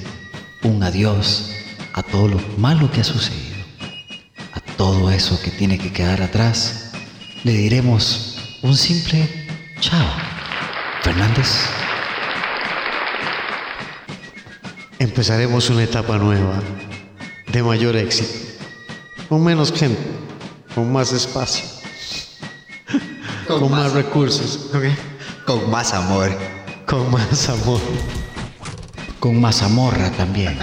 [0.63, 1.53] un adiós
[1.93, 3.57] a todo lo malo que ha sucedido,
[4.53, 6.93] a todo eso que tiene que quedar atrás.
[7.43, 9.38] Le diremos un simple
[9.79, 10.07] chao.
[11.03, 11.69] Fernández.
[14.99, 16.59] Empezaremos una etapa nueva,
[17.47, 18.63] de mayor éxito,
[19.29, 20.01] con menos gente,
[20.75, 21.63] con más espacio,
[23.47, 24.69] con, más, recursos.
[25.45, 26.37] Con más amor.
[26.85, 27.79] con más amor.
[29.19, 30.57] Con mazamorra también.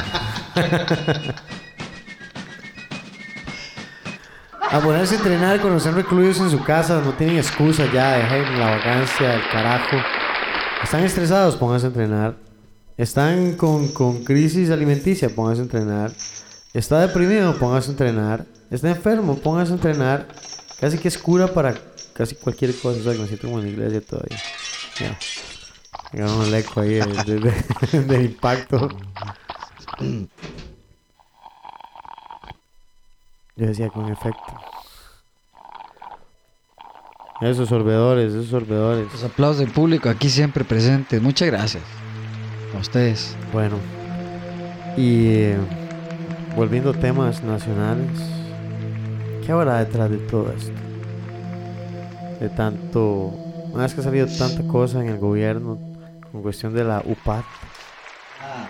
[4.76, 8.58] A ponerse a entrenar cuando están recluidos en su casa, no tienen excusa ya, dejen
[8.58, 9.96] la vacancia, el carajo.
[10.82, 12.36] Están estresados, pónganse a entrenar.
[12.98, 16.12] Están con, con crisis alimenticia, pónganse a entrenar.
[16.74, 18.44] Está deprimido, pónganse a entrenar.
[18.70, 20.28] Está enfermo, pónganse a entrenar.
[20.78, 21.74] Casi que es cura para
[22.12, 23.00] casi cualquier cosa.
[23.00, 24.38] O sea, me siento como en la iglesia todavía.
[25.00, 25.18] Ya.
[26.12, 28.90] Llegaron el eco ahí de- de- del impacto.
[33.56, 34.54] Yo decía con efecto.
[37.40, 39.10] Esos sorbedores, esos sorbedores.
[39.12, 41.20] Los aplausos del público aquí siempre presentes.
[41.22, 41.82] Muchas gracias.
[42.74, 43.34] A ustedes.
[43.52, 43.76] Bueno.
[44.96, 45.58] Y eh,
[46.54, 48.18] volviendo a temas nacionales.
[49.44, 50.72] ¿Qué habrá detrás de todo esto?
[52.40, 53.34] De tanto...
[53.72, 55.78] Una vez que ha salido tanta cosa en el gobierno
[56.32, 57.42] con cuestión de la UPAD.
[58.40, 58.66] Ah,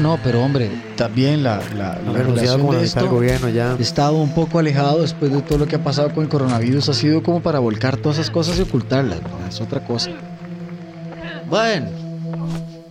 [0.00, 3.76] no, pero hombre, también la, la, la la de esto gobierno ya.
[3.78, 6.88] estado un poco alejado después de todo lo que ha pasado con el coronavirus.
[6.88, 9.22] Ha sido como para volcar todas esas cosas y ocultarlas.
[9.22, 9.48] ¿verdad?
[9.48, 10.10] Es otra cosa.
[11.48, 11.88] Bueno,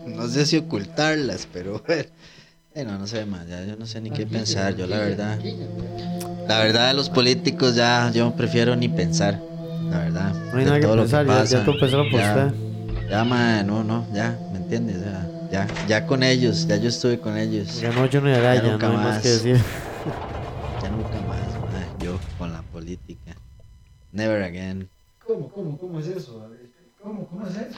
[0.05, 2.03] no sé si ocultarlas, pero bueno.
[2.73, 5.39] Eh, no, no sé más, ya yo no sé ni qué pensar, yo la verdad.
[6.47, 9.41] La verdad de los políticos ya yo prefiero ni pensar,
[9.89, 10.33] la verdad.
[10.53, 11.65] No hay nada que todo lo pensar, ya, ya pasa.
[11.65, 12.53] todo pensaron por Ya.
[13.09, 15.01] Ya, ma, no, no, ya, ¿me entiendes?
[15.01, 17.81] Ya, ya, ya con ellos, ya yo estuve con ellos.
[18.11, 19.21] Johnny Araya, nunca no hay más más.
[19.21, 19.57] que decir.
[20.81, 23.33] Ya nunca más, yo con la política.
[24.11, 24.89] Never again.
[25.25, 26.47] ¿Cómo, cómo, cómo es eso?
[27.01, 27.77] ¿Cómo, cómo es eso?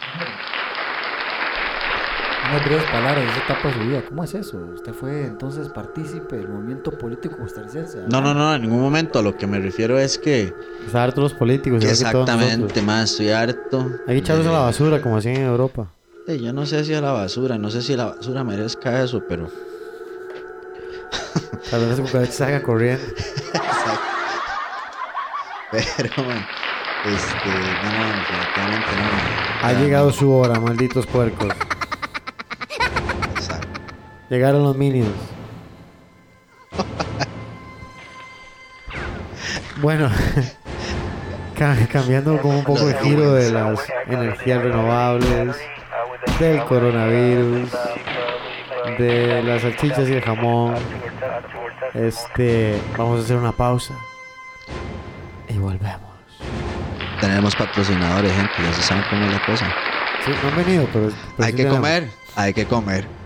[2.50, 4.02] Unas breves palabras de esa etapa de su vida.
[4.10, 4.58] ¿Cómo es eso?
[4.76, 8.00] Usted fue entonces partícipe del movimiento político costarricense.
[8.10, 9.20] No, no, no, en ningún momento.
[9.20, 10.54] A lo que me refiero es que,
[10.86, 11.82] Es harto los políticos.
[11.84, 13.90] que exactamente, más estoy harto.
[14.08, 15.88] Hay que echarlos a la de- basura como hacían en Europa.
[16.26, 19.22] Sí, yo no sé si a la basura, no sé si la basura merezca eso,
[19.28, 19.48] pero
[21.70, 23.04] Tal vez las cucarachas salgan corriendo.
[25.72, 26.46] pero man,
[27.06, 27.60] este, no, no,
[28.20, 29.04] definitivamente no.
[29.68, 31.50] Ha llegado su hora, malditos puercos.
[33.36, 33.68] exacto.
[34.30, 35.10] Llegaron los minions.
[39.82, 40.10] bueno,
[41.58, 45.58] ca- cambiando como un poco el giro de las energías renovables,
[46.40, 47.72] del coronavirus,
[48.98, 50.76] de las salchichas y el jamón.
[51.94, 53.94] Este, vamos a hacer una pausa
[55.48, 56.12] y volvemos.
[57.22, 59.68] Tenemos patrocinadores, gente, ya se saben cómo es la cosa.
[60.26, 61.76] Sí, no han venido, pero, pero hay sí que tenemos.
[61.78, 63.23] comer, hay que comer.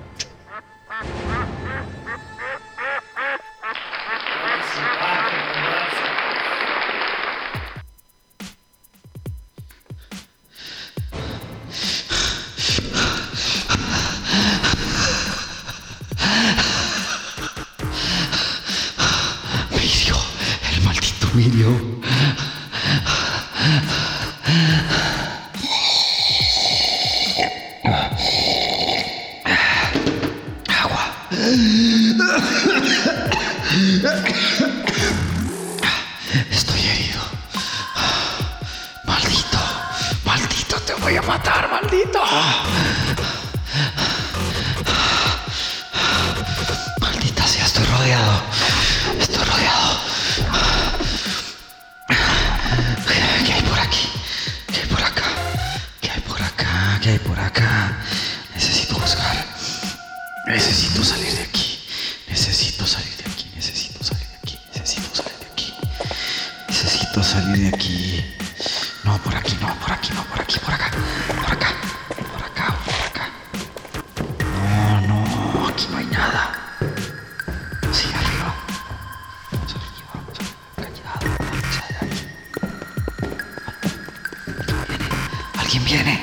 [85.68, 86.22] Alguien viene.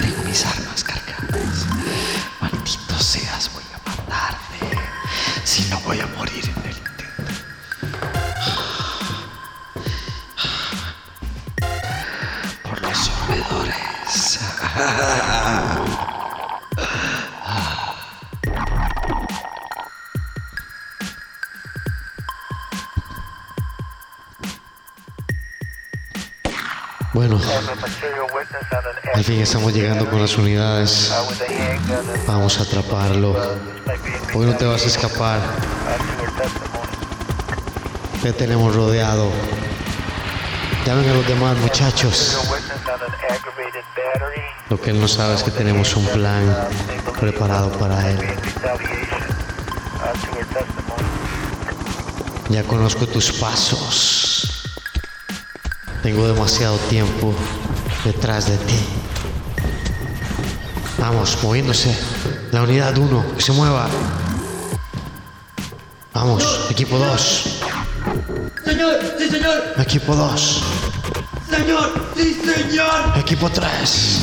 [0.00, 0.71] Tengo
[29.14, 31.12] Al fin estamos llegando con las unidades.
[32.26, 33.36] Vamos a atraparlo.
[34.34, 35.40] Hoy no te vas a escapar.
[38.22, 39.30] Te tenemos rodeado.
[40.86, 42.38] Llamen a los demás muchachos.
[44.70, 46.68] Lo que él no sabe es que tenemos un plan
[47.20, 48.18] preparado para él.
[52.48, 54.68] Ya conozco tus pasos.
[56.02, 57.34] Tengo demasiado tiempo
[58.04, 58.78] detrás de ti.
[60.98, 61.96] Vamos, moviéndose.
[62.50, 63.88] La unidad 1, que se mueva.
[66.12, 67.60] Vamos, equipo 2.
[68.64, 69.62] Señor, sí, señor.
[69.78, 70.62] Equipo 2.
[71.50, 73.18] Señor, sí, señor.
[73.18, 74.22] Equipo 3.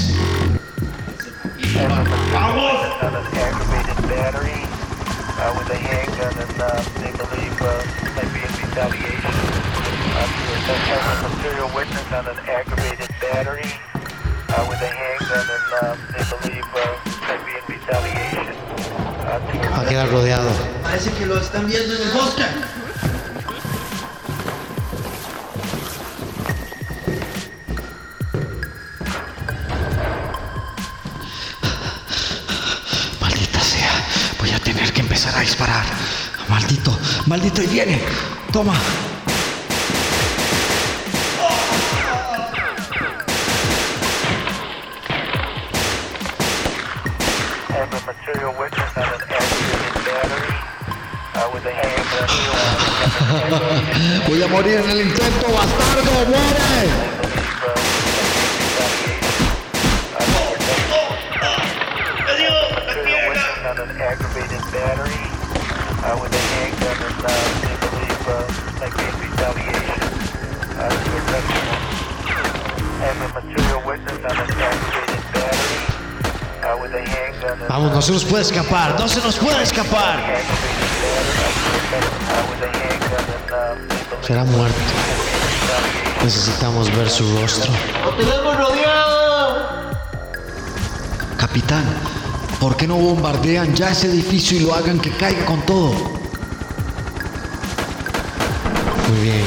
[12.11, 13.69] Material battery
[14.49, 16.81] uh, with a handgun and uh, they believe uh,
[17.27, 18.55] might be in retaliation.
[19.21, 20.49] Uh, to Va a quedar rodeado.
[20.81, 22.43] Parece que lo están viendo en el bosque.
[33.21, 33.91] Maldita sea,
[34.39, 35.85] voy a tener que empezar a disparar.
[36.47, 38.01] Maldito, maldito, y viene.
[38.51, 38.73] Toma.
[64.71, 65.19] Battery
[66.03, 66.97] uh, with a handgun
[77.51, 78.99] and Vamos, no se nos puede escapar.
[78.99, 80.19] No se nos puede escapar.
[84.29, 84.77] Será muerto.
[86.23, 87.71] Necesitamos ver su rostro.
[88.05, 89.57] ¡Lo tenemos rodeado!
[91.35, 91.83] Capitán,
[92.59, 95.93] ¿por qué no bombardean ya ese edificio y lo hagan que caiga con todo?
[99.07, 99.41] Muy bien.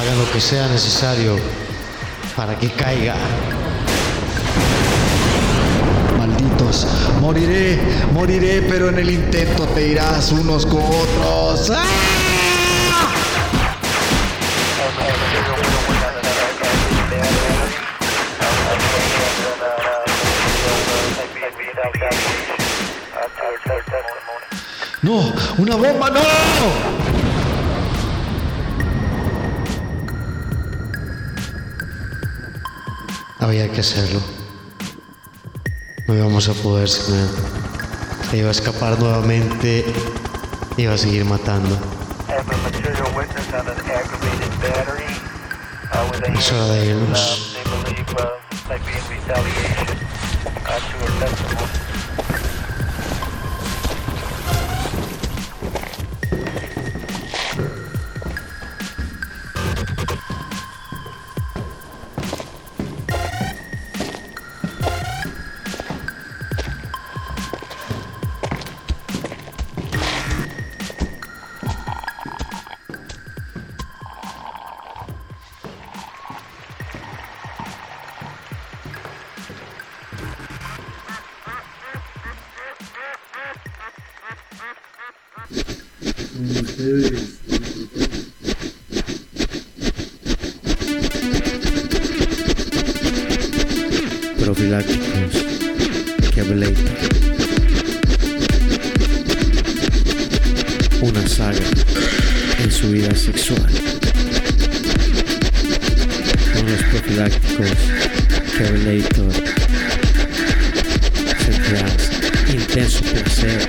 [0.00, 1.36] Hagan lo que sea necesario
[2.36, 3.16] para que caiga.
[6.16, 6.86] Malditos,
[7.20, 7.80] moriré,
[8.12, 11.72] moriré, pero en el intento te irás unos con otros.
[11.74, 12.23] ¡Ah!
[25.04, 26.20] No, una bomba, no.
[33.38, 34.20] Había que hacerlo.
[36.06, 36.88] No íbamos a poder.
[36.88, 37.26] Se
[38.32, 39.84] iba a escapar nuevamente.
[40.78, 41.74] Iba a seguir matando.
[41.74, 41.80] Uh,
[46.38, 47.43] Es hora de irnos.
[96.46, 96.74] Kevlator.
[101.00, 101.58] Una saga
[102.62, 103.70] en su vida sexual.
[106.52, 107.70] Con los profilácticos
[108.58, 109.32] Kevlator
[111.46, 112.12] confianza,
[112.52, 113.68] intenso placer.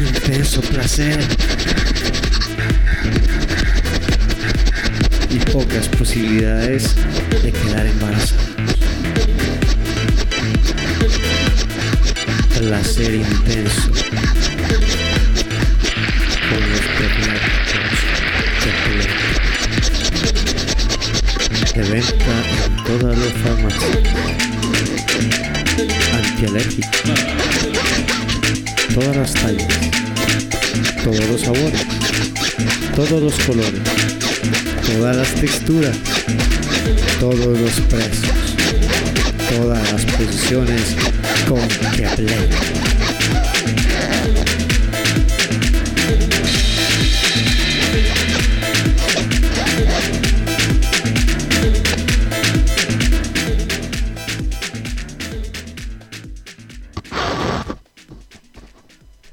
[0.00, 1.20] Intenso placer.
[5.30, 6.94] Y pocas posibilidades
[7.42, 8.43] de quedar embarazados.
[12.58, 13.90] Placer intenso.
[16.48, 17.98] Con los profilácticos
[21.74, 22.34] de De venta
[22.64, 23.96] en todas las farmacias.
[26.12, 26.88] Antialérgico.
[28.94, 29.68] Todas las tallas.
[31.02, 31.86] Todos los sabores.
[32.94, 33.82] Todos los colores.
[34.86, 35.96] Todas las texturas.
[37.18, 38.53] Todos los precios.
[39.56, 40.96] Todas las posiciones
[41.48, 41.60] con
[41.94, 42.48] Kepler.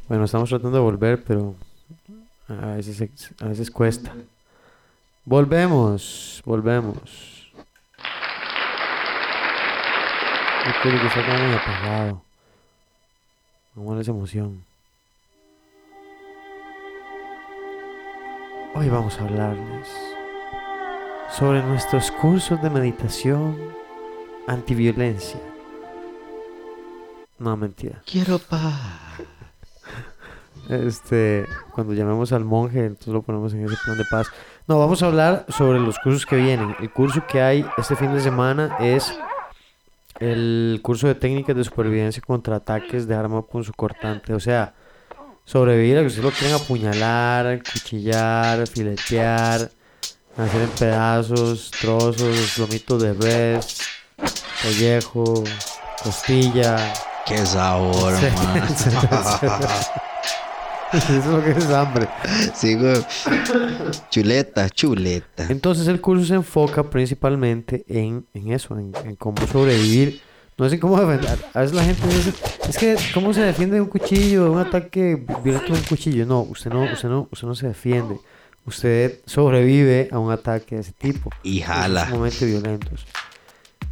[0.08, 1.56] Bueno, estamos tratando de volver, pero
[2.48, 4.14] a veces, a veces cuesta.
[5.26, 7.31] Volvemos, volvemos.
[10.64, 12.22] Yo creo que está como muy apagado.
[13.76, 14.64] A esa emoción.
[18.76, 19.88] Hoy vamos a hablarles
[21.32, 23.58] sobre nuestros cursos de meditación
[24.48, 25.40] antiviolencia.
[27.40, 28.02] No, mentira.
[28.06, 28.80] Quiero paz.
[30.70, 34.28] Este, cuando llamemos al monje, entonces lo ponemos en ese plan de paz.
[34.68, 36.76] No, vamos a hablar sobre los cursos que vienen.
[36.80, 39.14] El curso que hay este fin de semana es
[40.22, 44.34] el curso de técnicas de supervivencia contra ataques de arma punzocortante.
[44.34, 44.76] O sea,
[45.46, 49.72] sobrevivir a que ustedes lo quieran apuñalar, cuchillar, filetear,
[50.38, 53.82] hacer en pedazos, trozos, lomitos de res,
[54.62, 55.44] pellejo,
[56.04, 56.94] costilla.
[57.26, 58.14] Qué sabor,
[58.44, 60.08] man.
[60.98, 62.08] Eso es lo que es hambre.
[62.54, 62.96] Sí, güey.
[64.10, 65.46] Chuleta, chuleta.
[65.50, 70.22] Entonces el curso se enfoca principalmente en, en eso, en, en cómo sobrevivir.
[70.58, 71.40] No en cómo defender.
[71.56, 72.34] A veces la gente dice,
[72.70, 76.26] es que cómo se defiende de un cuchillo, de un ataque violento de un cuchillo.
[76.26, 78.20] No, usted no, usted no, usted no se defiende.
[78.66, 81.32] Usted sobrevive a un ataque de ese tipo.
[81.42, 82.06] Y jala.
[82.12, 83.08] momentos violentos.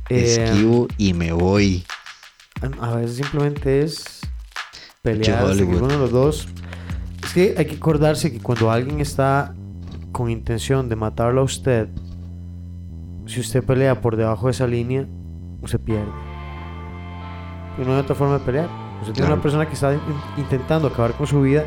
[0.10, 1.84] Eh, Esquivo y me voy.
[2.80, 4.22] a veces simplemente es
[5.02, 6.48] pelear uno de los dos.
[7.30, 9.54] Es que hay que acordarse que cuando alguien está
[10.12, 11.88] con intención de matarlo a usted,
[13.28, 15.06] si usted pelea por debajo de esa línea,
[15.62, 16.10] usted pierde.
[17.78, 18.68] Y no hay otra forma de pelear.
[19.02, 19.34] Usted tiene Claro.
[19.36, 20.00] una persona que está in-
[20.38, 21.66] intentando acabar con su vida,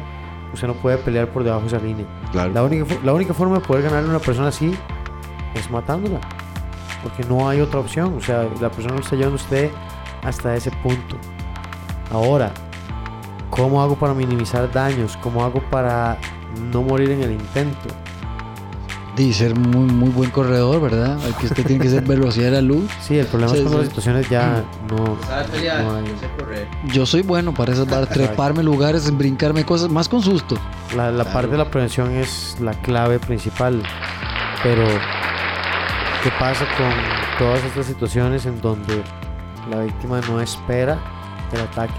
[0.52, 2.06] usted no puede pelear por debajo de esa línea.
[2.32, 2.52] Claro.
[2.52, 4.74] La única, la única forma de poder ganarle a una persona así
[5.54, 6.18] es matándola.
[7.04, 8.14] Porque no hay otra opción.
[8.16, 9.70] O sea, la persona lo está llevando a usted
[10.24, 11.16] hasta ese punto.
[12.10, 12.52] Ahora,
[13.52, 15.16] ¿cómo hago para minimizar daños?
[15.22, 16.18] ¿Cómo hago para
[16.72, 17.88] no morir en el intento?
[19.14, 21.18] Dice ser muy, muy buen corredor, ¿verdad?
[21.22, 22.90] Hay que usted tiene que ser velocidad de la luz.
[23.02, 23.84] Sí, el problema Sí, es cuando sí.
[23.84, 25.18] las situaciones ya no,
[25.84, 26.04] no hay.
[26.94, 30.56] Yo soy bueno para esas barras, treparme lugares, brincarme cosas, más con susto.
[30.96, 33.82] La, la parte de la prevención es la clave principal.
[34.62, 34.86] Pero,
[36.22, 36.90] ¿qué pasa con
[37.38, 39.02] todas estas situaciones en donde
[39.70, 40.98] la víctima no espera
[41.52, 41.92] el ataque?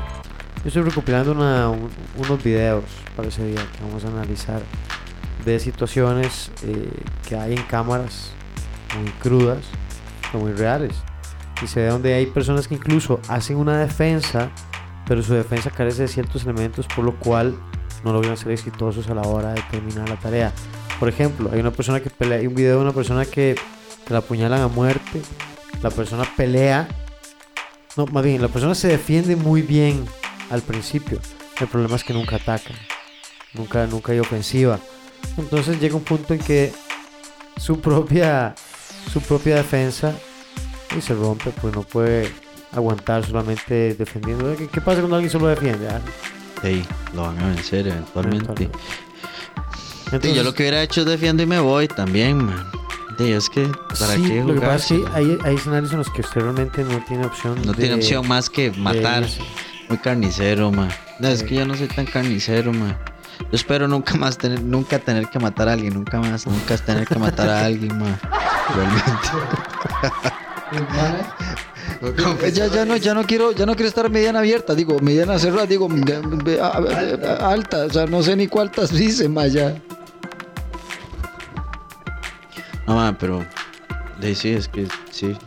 [0.62, 2.84] Yo estoy recopilando una- un- unos videos
[3.16, 4.62] para ese día que vamos a analizar
[5.46, 6.90] de situaciones eh,
[7.28, 8.32] que hay en cámaras
[8.98, 9.60] muy crudas,
[10.34, 10.96] o muy reales.
[11.62, 14.50] Y se ve donde hay personas que incluso hacen una defensa,
[15.08, 17.56] pero su defensa carece de ciertos elementos, por lo cual
[18.04, 20.52] no logran ser exitosos a la hora de terminar la tarea.
[21.00, 23.56] Por ejemplo, hay una persona que pelea, hay un video de una persona que,
[24.10, 25.22] la apuñalan a muerte,
[25.82, 26.88] la persona pelea,
[27.96, 30.04] no, más bien, la persona se defiende muy bien
[30.50, 31.20] al principio,
[31.60, 32.74] el problema es que nunca ataca,
[33.54, 34.80] nunca, nunca hay ofensiva.
[35.38, 36.74] Entonces llega un punto en que
[37.58, 38.56] su propia,
[39.12, 40.14] su propia defensa
[40.98, 42.32] y se rompe, pues no puede
[42.72, 44.56] aguantar solamente defendiendo.
[44.56, 45.88] ¿Qué, qué pasa cuando alguien solo defiende?
[45.88, 46.02] Ah,
[46.64, 48.46] Ey, lo van a vencer eventualmente.
[48.64, 48.80] Eventualmente.
[49.76, 52.66] Sí, Entonces, yo lo que hubiera hecho es defiendo y me voy también, man.
[53.18, 53.68] Sí, es que,
[54.00, 54.70] ¿para sí, qué lo que jugar?
[54.72, 57.62] pasa es que hay, hay escenarios en los que usted realmente no tiene opción.
[57.66, 59.26] No tiene opción más que matar.
[59.94, 60.72] Muy carnicero.
[60.72, 60.88] No,
[61.28, 62.98] es que yo no soy tan carnicero, man.
[63.40, 67.06] Yo espero nunca más tener, nunca tener que matar a alguien, nunca más, nunca tener
[67.06, 68.20] que matar a alguien, man.
[68.74, 69.14] Realmente.
[72.54, 75.68] Ya, ya no, ya no quiero, ya no quiero estar mediana abierta, digo, mediana cerrada,
[75.68, 75.88] digo,
[77.40, 79.76] alta, o sea, no sé ni cuántas dice más ya.
[82.88, 83.46] No, man, pero.
[84.20, 85.38] de- sí, es que sí.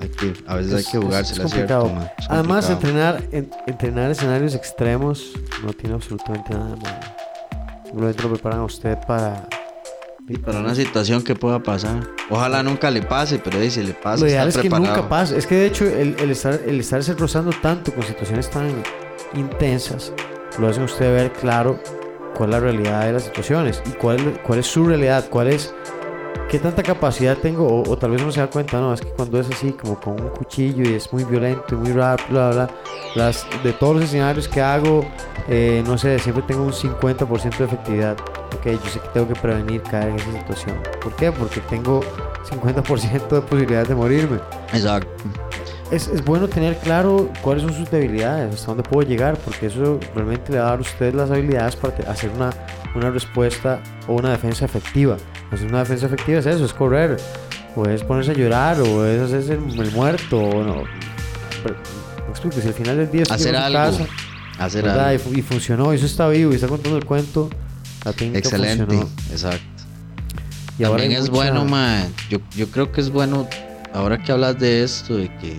[0.00, 1.80] Hay sí, a veces hay Es- que es- jugársela, es ¿cierto?
[1.80, 1.88] complicado.
[1.88, 2.12] ma?
[2.18, 3.16] Es Además, complicado.
[3.18, 5.32] entrenar, en- entrenar escenarios extremos
[5.64, 6.98] no tiene absolutamente nada de malo.
[7.84, 9.48] Simplemente lo preparan a usted para...
[10.28, 12.06] Y para una situación que pueda pasar.
[12.28, 14.86] Ojalá nunca le pase, pero si le pasa, Lo está ideal es que preparado.
[14.96, 15.38] nunca pase.
[15.38, 18.70] Es que de hecho el, el estar, el estarse rozando tanto con situaciones tan
[19.34, 20.12] intensas
[20.58, 21.80] lo hacen a usted ver claro
[22.36, 25.72] cuál es la realidad de las situaciones y cuál, cuál es su realidad, cuál es
[26.48, 29.08] qué tanta capacidad tengo o, o tal vez uno se da cuenta, no, es que
[29.08, 32.50] cuando es así como con un cuchillo y es muy violento y muy rápido, bla,
[32.50, 32.70] bla, bla,
[33.14, 35.04] las, de todos los escenarios que hago,
[35.48, 38.16] eh, no sé, siempre tengo un 50% de efectividad.
[38.56, 40.76] Ok, yo sé que tengo que prevenir caer en esa situación.
[41.02, 41.30] ¿Por qué?
[41.30, 42.00] Porque tengo
[42.48, 44.38] 50% de posibilidades de morirme.
[44.72, 45.08] Exacto.
[45.90, 49.98] Es, es bueno tener claro cuáles son sus debilidades, hasta dónde puedo llegar, porque eso
[50.14, 52.50] realmente le va a dar a usted las habilidades para hacer una,
[52.94, 55.16] una respuesta o una defensa efectiva.
[55.52, 57.16] Hacer una defensa efectiva es eso, es correr,
[57.74, 60.82] o es ponerse a llorar, o es hacerse el, muerto, o no.
[61.62, 61.76] Pero,
[62.30, 63.78] explico, si al final del día Hacer algo.
[63.78, 64.06] casa,
[64.58, 65.08] Hacer ¿verdad?
[65.08, 65.32] Algo.
[65.34, 67.48] y funcionó, y eso está vivo, y está contando el cuento,
[68.04, 68.84] la técnica Excelente.
[68.84, 69.08] funcionó.
[69.30, 69.64] Exacto.
[70.78, 72.02] Y También es mucha- bueno, ma.
[72.28, 73.48] Yo, yo creo que es bueno,
[73.94, 75.54] ahora que hablas de esto, de que,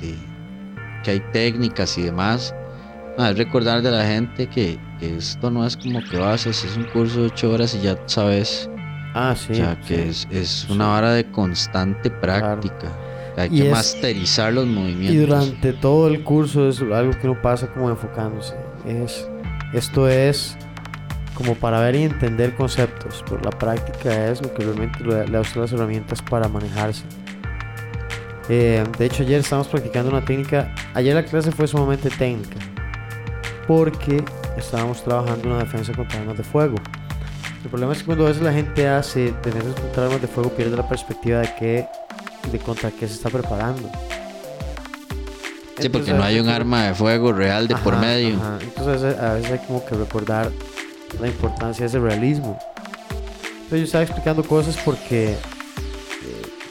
[0.00, 0.14] de-
[1.02, 2.54] que hay técnicas y demás,
[3.18, 6.62] ma, es recordar de la gente que, que esto no es como que vas, es
[6.76, 8.68] un curso de 8 horas y ya sabes.
[9.14, 9.52] Ah, sí.
[9.52, 9.88] o sea, sí.
[9.94, 12.88] que es, es una vara de constante práctica.
[13.34, 15.14] que Hay Y que es- masterizar los movimientos.
[15.14, 18.54] Y durante todo el curso es algo que uno pasa como enfocándose.
[18.86, 19.26] Es,
[19.72, 20.56] esto es
[21.34, 25.38] como para ver y entender conceptos, pero la práctica es lo que realmente le da
[25.38, 27.02] a usted las herramientas para manejarse.
[28.48, 30.74] Eh, de hecho, ayer estábamos practicando una técnica.
[30.94, 32.56] Ayer la clase fue sumamente técnica,
[33.66, 34.22] porque
[34.56, 36.74] estábamos trabajando una defensa contra armas de fuego.
[37.62, 40.50] El problema es que cuando a veces la gente hace defensas contra armas de fuego,
[40.50, 41.86] pierde la perspectiva de qué,
[42.50, 43.90] de contra qué se está preparando.
[45.78, 48.36] Sí, porque no hay un arma de fuego real de por medio.
[48.36, 48.58] ajá.
[48.60, 50.50] Entonces a veces, hay como que recordar
[51.20, 52.58] la importancia de ese realismo.
[53.52, 55.36] Entonces yo estaba explicando cosas porque,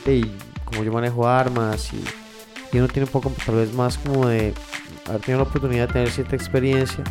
[0.06, 0.26] eh,
[0.66, 2.04] como yo manejo armas y,
[2.72, 4.54] y uno tiene un poco tal vez más como de
[5.08, 7.04] haber tenido la oportunidad de tener cierta experiencia,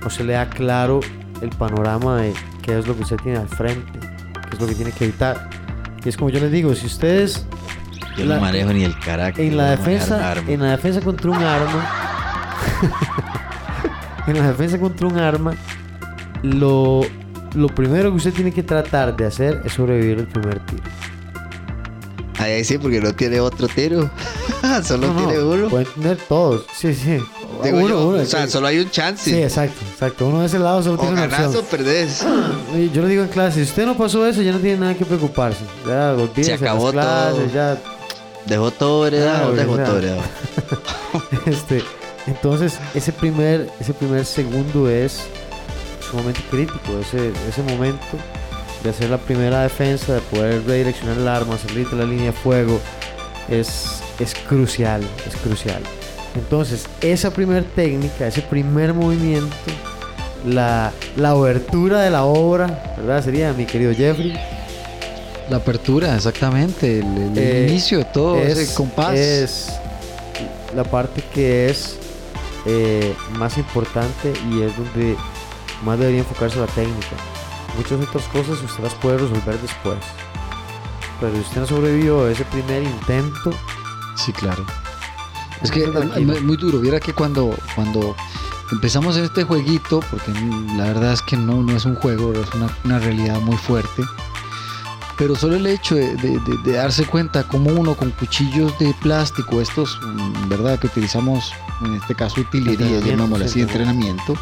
[0.00, 1.00] no se le da claro
[1.40, 2.34] el panorama de
[2.68, 5.48] qué es lo que usted tiene al frente, qué es lo que tiene que evitar.
[6.04, 7.46] Y es como yo les digo, si ustedes
[8.16, 9.44] Yo la- no manejo ni el carácter.
[9.46, 11.86] en la defensa en la defensa contra un arma
[14.26, 15.54] en la defensa contra un arma
[16.42, 17.00] lo
[17.54, 20.82] lo primero que usted tiene que tratar de hacer es sobrevivir el primer tiro
[22.38, 24.08] Ahí sí, porque no tiene otro tiro.
[24.84, 25.68] Solo No, no, tiene uno.
[25.68, 27.18] pueden tener todos sí sí
[27.64, 28.52] Digo uno, yo, uno, o sea, sí.
[28.52, 29.30] solo hay un chance.
[29.30, 32.24] Sí, exacto exacto uno de ese lado solo o tiene una ganás o opción perdés.
[32.92, 35.04] Yo le digo en clase si usted no pasó eso ya no tiene nada que
[35.04, 37.54] preocuparse ya las acabó clases, todo.
[37.54, 37.78] ya
[38.48, 40.22] Dejó todo heredado, Ah, dejó todo heredado.
[41.46, 41.84] este,
[42.26, 45.20] entonces, ese primer, ese primer segundo es
[46.10, 46.98] sumamente crítico.
[46.98, 48.06] Ese, ese momento
[48.82, 52.32] de hacer la primera defensa, de poder redireccionar el arma, salir de la línea de
[52.32, 52.80] fuego,
[53.48, 55.82] es, es crucial, es crucial.
[56.38, 59.54] Entonces, esa primera técnica, ese primer movimiento,
[60.46, 63.24] la, la obertura de la obra, ¿verdad?
[63.24, 64.38] Sería mi querido Jeffrey.
[65.50, 67.00] La apertura, exactamente.
[67.00, 69.14] El, el Eh, inicio de todo ese compás.
[69.18, 69.68] Es
[70.76, 71.96] la parte que es
[72.66, 75.16] eh, más importante y es donde
[75.84, 77.16] más debería enfocarse la técnica.
[77.76, 79.96] Muchas otras cosas usted las puede resolver después.
[81.20, 83.50] Pero si usted no sobrevivió a ese primer intento,
[84.16, 84.66] Sí, claro.
[85.62, 86.34] Es que es tranquilo.
[86.42, 86.80] muy- duro.
[86.80, 88.14] Viera que cuando, cuando
[88.72, 90.32] empezamos en este jueguito, porque
[90.76, 94.02] la verdad es que no, no es un juego, es una, una realidad muy fuerte.
[95.16, 98.94] Pero solo el hecho de, de- de- de darse cuenta cómo uno con cuchillos de
[99.02, 100.78] plástico, estos, mm, ¿verdad?
[100.78, 101.52] Que utilizamos,
[101.84, 103.10] en este caso utilería, sí,
[103.46, 104.34] así, entrenamiento.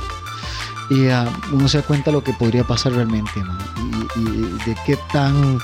[0.91, 3.59] Y ah, uno se da cuenta lo que podría pasar realmente, man,
[4.17, 5.59] y, y de qué tan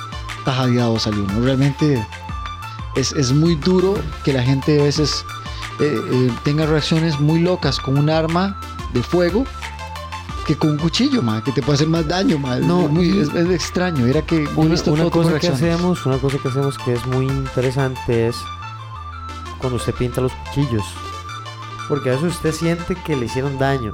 [0.47, 1.41] tajadeado salió uno.
[1.45, 2.05] Realmente
[2.97, 3.95] es, es muy duro
[4.25, 5.25] que la gente a veces
[5.81, 8.59] eh, eh, tenga reacciones muy locas con un arma
[8.93, 9.45] de fuego
[10.47, 12.67] que con un cuchillo, man, que te puede hacer más daño, man.
[12.67, 14.07] No, es, muy, es, es extraño.
[14.07, 18.37] Era que una, cosa que hacemos, una cosa que hacemos que es muy interesante es
[19.59, 20.85] cuando usted pinta los cuchillos.
[21.89, 23.93] Porque a veces usted siente que le hicieron daño.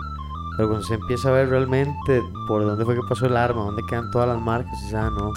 [0.57, 3.85] Pero cuando se empieza a ver realmente por dónde fue que pasó el arma, dónde
[3.85, 5.33] quedan todas las marcas, y ah, no.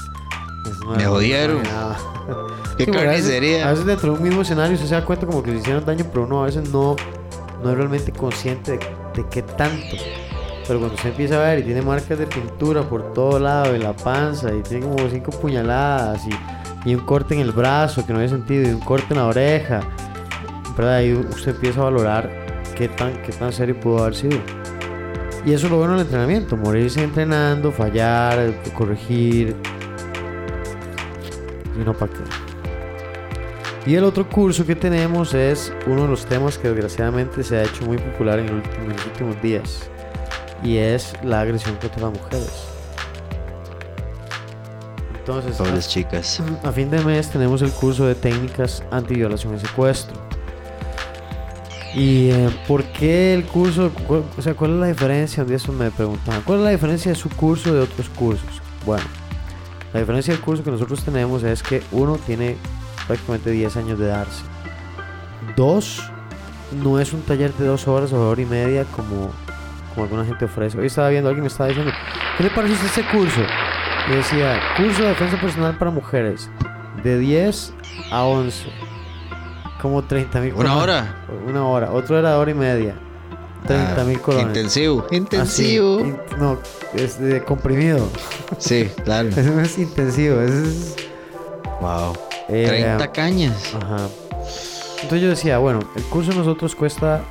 [0.97, 1.59] Me jodieron.
[1.59, 1.97] era nada".
[2.77, 3.67] Qué Sí, porque a veces- carnicería.
[3.67, 5.85] A veces dentro de un mismo escenario usted se da cuenta como que le hicieron
[5.85, 6.95] daño, pero uno a veces no,
[7.63, 8.77] no es realmente consciente de,
[9.15, 9.97] de qué tanto.
[10.67, 13.79] Pero cuando usted empieza a ver y tiene marcas de pintura por todo lado, y
[13.79, 18.13] la panza, y tiene como cinco puñaladas, y, y un corte en el brazo que
[18.13, 19.81] no había sentido, y un corte en la oreja,
[20.77, 20.95] ¿verdad?
[20.95, 22.29] Ahí usted empieza a valorar
[22.77, 24.37] qué tan, qué tan serio pudo haber sido.
[25.45, 29.55] Y eso es lo bueno del entrenamiento, morirse entrenando, fallar, corregir.
[31.79, 32.19] Y no para qué.
[33.89, 37.63] Y el otro curso que tenemos es uno de los temas que desgraciadamente se ha
[37.63, 39.89] hecho muy popular en, el último- en los últimos días.
[40.63, 42.67] Y es la agresión contra las mujeres.
[45.17, 46.41] Entonces, Pobres chicas.
[46.63, 50.15] a fin de mes tenemos el curso de técnicas antiviolación y secuestro.
[51.93, 53.91] ¿Y eh, por qué el curso?
[54.07, 55.43] Cu- O sea, ¿cuál es la diferencia?
[55.43, 56.41] De eso me preguntaban.
[56.43, 58.49] ¿Cuál es la diferencia de su curso de otros cursos?
[58.85, 59.03] Bueno,
[59.93, 62.57] la diferencia del curso que nosotros tenemos es que uno tiene
[63.07, 64.43] prácticamente 10 años de darse.
[65.55, 66.01] Dos,
[66.71, 69.31] no es un taller de dos horas o hora y media como,
[69.93, 70.79] como alguna gente ofrece.
[70.79, 71.91] Hoy estaba viendo, alguien me estaba diciendo,
[72.37, 73.41] ¿qué le parece ese curso?
[74.09, 76.49] Y decía, curso de defensa personal para mujeres,
[77.03, 77.73] de 10
[78.11, 78.69] a 11.
[79.81, 81.15] Como 30 mil ¿Una hora?
[81.47, 81.91] Una hora.
[81.91, 82.95] Otro era de hora y media.
[83.67, 84.47] 30 mil Ah, colones.
[84.47, 85.07] Intensivo.
[85.11, 85.99] Intensivo.
[86.01, 86.57] in- no,
[86.93, 88.07] es de comprimido.
[88.57, 89.29] Sí, claro.
[89.35, 90.41] Ese no es intensivo.
[90.41, 90.95] Ese es.
[91.79, 92.13] Wow.
[92.49, 93.73] eh, 30 cañas.
[93.75, 94.07] Ajá.
[95.01, 97.23] Entonces yo decía, bueno, el curso de nosotros cuesta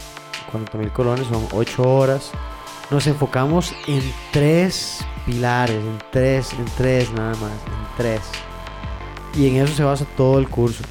[0.51, 2.31] 40 mil colones, son 8 horas.
[2.91, 4.03] Nos enfocamos en
[4.33, 8.21] tres pilares, en tres, en tres nada más, en tres.
[9.37, 10.83] Y en eso se basa todo el curso.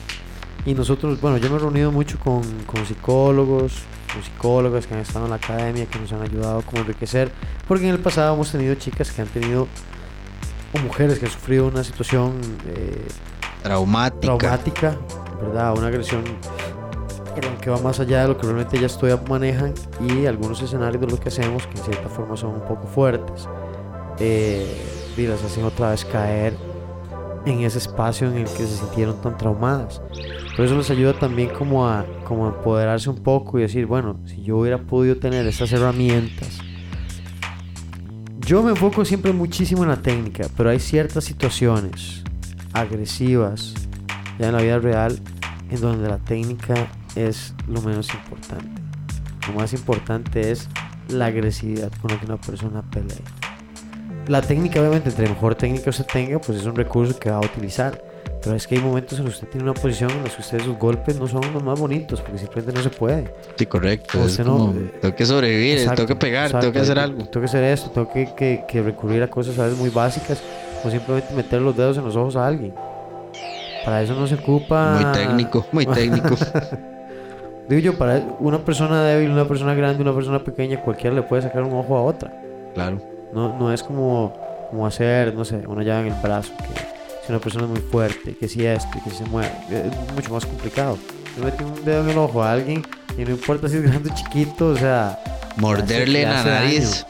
[0.66, 3.74] Y nosotros, bueno, yo me he reunido mucho con, con psicólogos,
[4.14, 7.32] con psicólogas que han estado en la academia, que nos han ayudado como a enriquecer.
[7.68, 9.68] Porque en el pasado hemos tenido chicas que han tenido,
[10.74, 13.08] o mujeres que han sufrido una situación eh,
[13.64, 14.38] Traumática.
[14.38, 14.98] traumática,
[15.42, 15.78] ¿verdad?
[15.78, 16.24] Una agresión
[17.62, 21.08] que va más allá de lo que realmente ellas todavía manejan y algunos escenarios de
[21.08, 23.48] lo que hacemos que en cierta forma son un poco fuertes
[24.20, 24.66] eh,
[25.16, 26.54] y las hacen otra vez caer
[27.46, 30.02] en ese espacio en el que se sintieron tan traumadas.
[30.56, 34.44] Por eso les ayuda también como a, como empoderarse un poco y decir, bueno, si
[34.44, 36.60] yo hubiera podido tener estas herramientas,
[38.40, 42.24] yo me enfoco siempre muchísimo en la técnica, pero hay ciertas situaciones
[42.74, 43.74] agresivas
[44.40, 45.20] ya en la vida real
[45.70, 48.82] en donde la técnica es lo menos importante.
[49.48, 50.68] Lo más importante es
[51.10, 53.39] la agresividad con la que una persona pelea.
[54.30, 57.42] La técnica, obviamente, entre mejor técnica usted tenga, pues es un recurso que va a
[57.42, 58.00] utilizar.
[58.42, 60.42] Pero es que hay momentos en los que usted tiene una posición en los que
[60.42, 63.34] ustedes sus golpes no son los más bonitos, porque simplemente no se puede.
[63.58, 64.24] Sí, correcto.
[64.24, 66.60] Es no, eh, tengo que sobrevivir, Exacto, tengo que pegar, exacto.
[66.68, 67.18] tengo que hacer algo.
[67.26, 70.42] Tengo que hacer esto, tengo que, que- que recurrir a cosas a veces muy básicas,
[70.86, 72.74] o simplemente meter los dedos en los ojos a alguien.
[73.84, 75.00] Para eso no se ocupa.
[75.02, 76.36] Muy técnico, muy técnico.
[77.68, 81.42] Digo yo, para una persona débil, una persona grande, una persona pequeña, cualquiera le puede
[81.42, 82.32] sacar un ojo a otra.
[82.74, 83.02] claro.
[83.34, 84.34] No, no es como,
[84.70, 86.80] como hacer, no sé, una llave en el brazo, que
[87.26, 90.34] si una persona es muy fuerte, que si esto, que si se mueve, es mucho
[90.34, 90.98] más complicado.
[91.38, 92.84] Yo metí un dedo en el ojo a alguien
[93.18, 95.20] y no importa si es grande o chiquito, o sea,
[95.58, 97.06] Morderle le la nariz.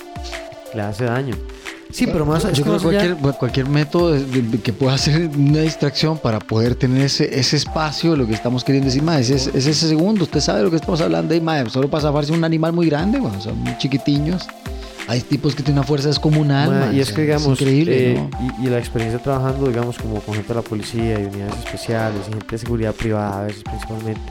[0.74, 1.36] le hace daño.
[1.92, 4.96] Sí, pero más Yo que creo más que cualquier, cualquier método de- de- que pueda
[4.98, 9.28] ser una distracción para poder tener ese, ese espacio, lo que estamos queriendo decir, más
[9.32, 10.24] es, es ese segundo.
[10.26, 13.20] Usted sabe lo que estamos hablando, y mae, solo para zafarse un animal muy grande,
[13.20, 14.48] bueno, son muy chiquitiños.
[15.10, 16.70] Hay tipos que tienen una fuerza descomunal.
[16.96, 18.54] Y es que digamos, increíble, eh, ¿no?
[18.62, 22.22] y, y la experiencia trabajando, digamos, como con gente de la policía y unidades especiales
[22.28, 24.22] y gente de seguridad privada a veces principalmente,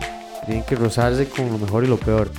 [0.47, 2.31] tienen que rozarse con lo mejor y lo peor.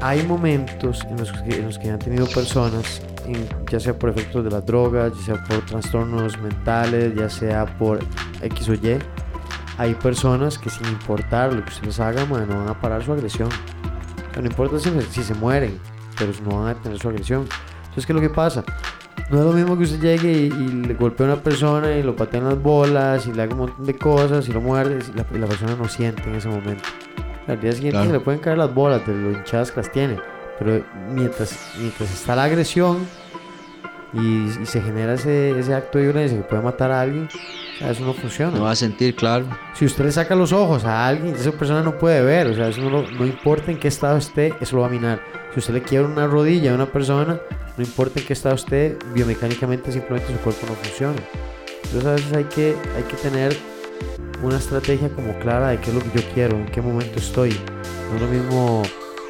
[0.00, 4.10] Hay momentos en los que, en los que han tenido personas, en- ya sea por
[4.10, 7.98] efectos de las drogas, ya sea por trastornos mentales, ya sea por
[8.42, 8.98] X o Y,
[9.78, 13.02] hay personas que sin importar lo que usted les haga, ma, no van a parar
[13.04, 13.48] su agresión.
[14.36, 15.78] No importa si, si se mueren,
[16.18, 17.46] pero no van a detener su agresión.
[17.82, 18.64] Entonces, ¿qué es lo que pasa?
[19.30, 22.02] No es lo mismo que usted llegue y, y le golpee a una persona y
[22.02, 24.98] lo patea en las bolas y le haga un montón de cosas y lo muerde
[25.12, 26.82] y la, y la persona no siente en ese momento.
[27.46, 28.06] Al día siguiente Claro.
[28.06, 30.18] se le pueden caer las bolas de lo hinchadas que las tiene.
[30.58, 32.98] Pero mientras, mientras está la agresión
[34.12, 37.28] y, y se genera ese, ese acto de violencia que puede matar a alguien,
[37.74, 38.56] o sea, eso no funciona.
[38.56, 39.46] No va a sentir, claro.
[39.74, 42.46] Si usted le saca los ojos a alguien, esa persona no puede ver.
[42.48, 44.90] O sea, eso no, lo- no importa en qué estado esté, eso lo va a
[44.90, 45.20] minar.
[45.52, 47.38] Si usted le quiebra una rodilla a una persona,
[47.76, 51.18] no importa en qué estado esté, biomecánicamente simplemente su cuerpo no funciona.
[51.84, 53.56] Entonces a veces hay que, hay que tener
[54.42, 57.50] una estrategia como clara de qué es lo que yo quiero, en qué momento estoy.
[58.10, 58.82] No es lo mismo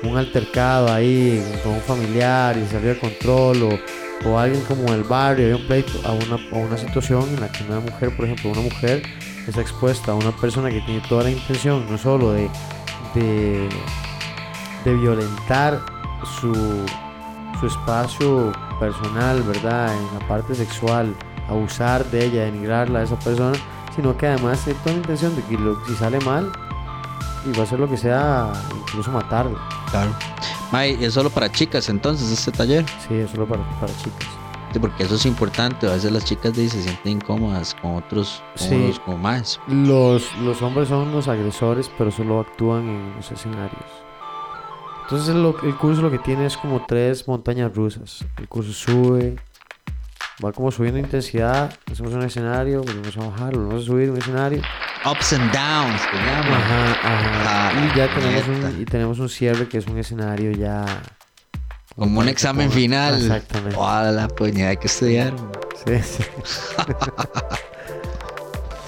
[0.02, 3.68] un altercado ahí con un familiar y salir de control o,
[4.24, 7.52] o alguien como el barrio, hay un pleito, a una, a una situación en la
[7.52, 9.02] que una mujer, por ejemplo, una mujer
[9.46, 12.48] está expuesta a una persona que tiene toda la intención, no solo de,
[13.14, 15.80] de, violentar
[16.40, 16.54] su,
[17.60, 19.94] su espacio personal, ¿verdad?
[19.94, 21.14] En la parte sexual,
[21.48, 23.56] abusar de ella, denigrarla a esa persona,
[23.94, 26.50] sino que además tiene toda la intención de que si sale mal,
[27.46, 29.58] y va a hacer lo que sea, incluso matarlo.
[29.90, 30.10] Claro.
[30.72, 32.84] Mae, ¿es solo para chicas entonces este taller?
[33.08, 34.28] Sí, es solo para, para chicas.
[34.72, 35.86] Sí, porque eso es importante.
[35.88, 38.74] A veces las chicas de ahí se sienten incómodas con otros, con Sí.
[38.74, 39.60] unos como más.
[39.68, 43.84] Los, los hombres son los agresores, pero solo actúan en los escenarios.
[45.04, 48.24] Entonces lo- el curso lo que tiene es como tres montañas rusas.
[48.38, 49.36] El curso sube,
[50.42, 54.62] va como subiendo intensidad, hacemos un escenario, volvemos a bajar, volvemos a subir un escenario.
[55.04, 56.56] Ups and downs, se llama.
[56.56, 57.72] Ajá, ajá.
[57.84, 60.84] Y ya tenemos un, y tenemos un cierre que es un escenario ya.
[61.94, 63.16] Como un examen final.
[63.16, 63.76] Exactamente.
[63.78, 65.34] Hola, pues ya hay que estudiar.
[65.86, 66.24] Sí, sí.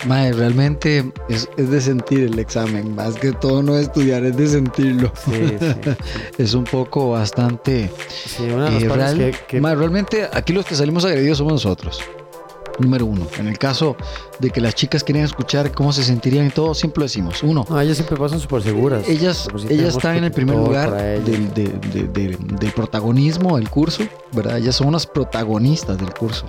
[0.06, 2.94] Mae, realmente es, es de sentir el examen.
[2.94, 5.12] Más que todo no estudiar, es de sentirlo.
[5.24, 5.90] Sí, sí, sí.
[6.38, 7.90] Es un poco bastante.
[8.08, 11.38] Sí, una de eh, partes real- que, que- Mae, realmente aquí los que salimos agredidos
[11.38, 12.00] somos nosotros.
[12.78, 13.26] Número uno.
[13.38, 13.96] En el caso
[14.38, 17.42] de que las chicas quieren escuchar cómo se sentirían y todo, siempre lo decimos.
[17.42, 19.08] Uno, No, ellas siempre pasan súper seguras.
[19.08, 20.92] ellas, ellas están en el primer lugar
[21.24, 24.02] del, de- de- de- del protagonismo del curso,
[24.32, 24.58] ¿verdad?
[24.58, 26.44] Ellas son unas protagonistas del curso.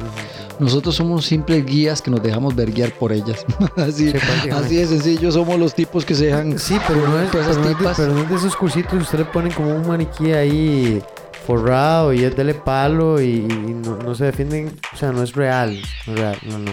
[0.60, 3.46] Nosotros somos simples guías que nos dejamos ver guiar por ellas.
[3.78, 6.58] así, Sí, así de sencillo, somos los tipos que se dejan.
[6.60, 7.98] Sí, pero no, es, pero, no es de, tipas.
[7.98, 11.02] pero no es de esos cursitos que usted le ponen como un maniquí ahí
[11.48, 14.72] forrado y es dele palo y, y no, no se defienden.
[14.94, 15.80] O sea, no es real.
[16.06, 16.38] No es real.
[16.44, 16.72] No, no.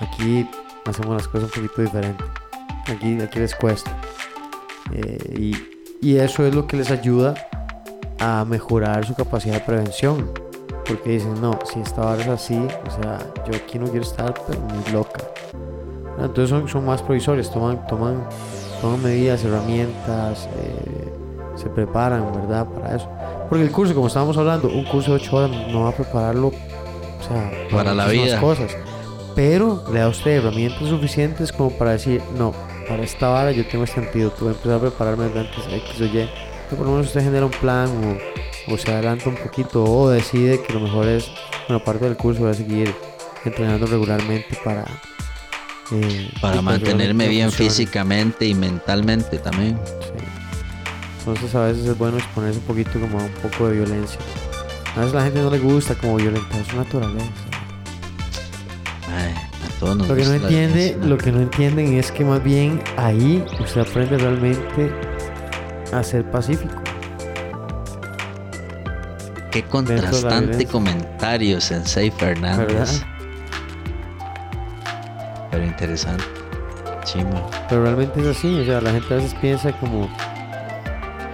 [0.00, 0.48] Aquí
[0.86, 2.24] hacemos las cosas un poquito diferente.
[2.88, 3.94] Aquí, aquí les cuesta.
[4.92, 5.52] Eh,
[6.00, 7.34] y, y eso es lo que les ayuda
[8.18, 10.32] a mejorar su capacidad de prevención.
[10.88, 14.32] Porque dicen, no, si esta vara es así, o sea, yo aquí no quiero estar,
[14.46, 15.20] pero muy loca.
[16.18, 18.24] Entonces son, son más provisorios, toman, toman,
[18.80, 21.12] toman medidas, herramientas, eh,
[21.56, 22.66] se preparan, ¿verdad?
[22.66, 23.10] Para eso.
[23.48, 26.48] Porque el curso, como estábamos hablando, un curso de 8 horas no va a prepararlo,
[26.48, 28.40] o sea, Para la muchísimas vida.
[28.40, 28.76] cosas.
[29.34, 32.52] Pero le da a usted herramientas suficientes como para decir, no,
[32.88, 36.00] para esta vara yo tengo este antídoto, voy a empezar a prepararme desde antes X
[36.00, 36.28] o Y.
[36.70, 37.88] Que por lo menos usted genera un plan
[38.68, 41.30] o, o se adelanta un poquito o decide que lo mejor es,
[41.68, 42.92] bueno, parte del curso voy a seguir
[43.44, 44.84] entrenando regularmente para...
[45.92, 47.70] eh, Para que mantenerme bien funcione.
[47.70, 49.78] físicamente y mentalmente también.
[50.00, 50.24] Sí.
[51.26, 54.20] Entonces a veces es bueno exponerse un poquito como a un poco de violencia.
[54.94, 57.26] A veces la gente no le gusta como violentar su naturaleza.
[59.12, 62.44] Ay, a todos nos Lo que no entiende, lo que no entienden es que más
[62.44, 64.92] bien ahí usted aprende realmente
[65.92, 66.74] a ser pacífico.
[69.50, 70.68] Qué contrastante violencia.
[70.70, 72.68] comentario, Sensei Fernández.
[72.68, 72.88] ¿Verdad?
[75.50, 76.24] Pero interesante.
[77.02, 77.50] Chima.
[77.68, 80.08] Pero realmente es así, o sea, la gente a veces piensa como...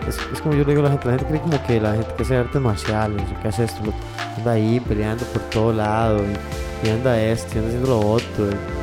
[0.08, 1.92] Es, es como yo le digo a la gente, la gente cree como que la
[1.92, 3.94] gente que hace artes marciales o que hace esto, lo-
[4.36, 8.46] anda ahí peleando por todo lado y, y anda esto y anda haciendo lo otro.
[8.50, 8.82] y-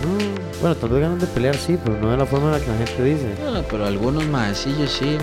[0.00, 2.60] no, bueno, tal vez ganan de pelear sí, pero no de la forma en la
[2.60, 3.34] que la gente dice.
[3.46, 5.16] Ah, pero algunos maecillos sí.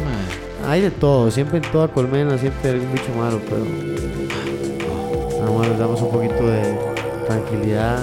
[0.67, 3.63] Hay de todo, siempre en toda colmena siempre hay algún bicho malo, pero...
[5.39, 6.77] Nada más les damos un poquito de
[7.27, 7.99] tranquilidad.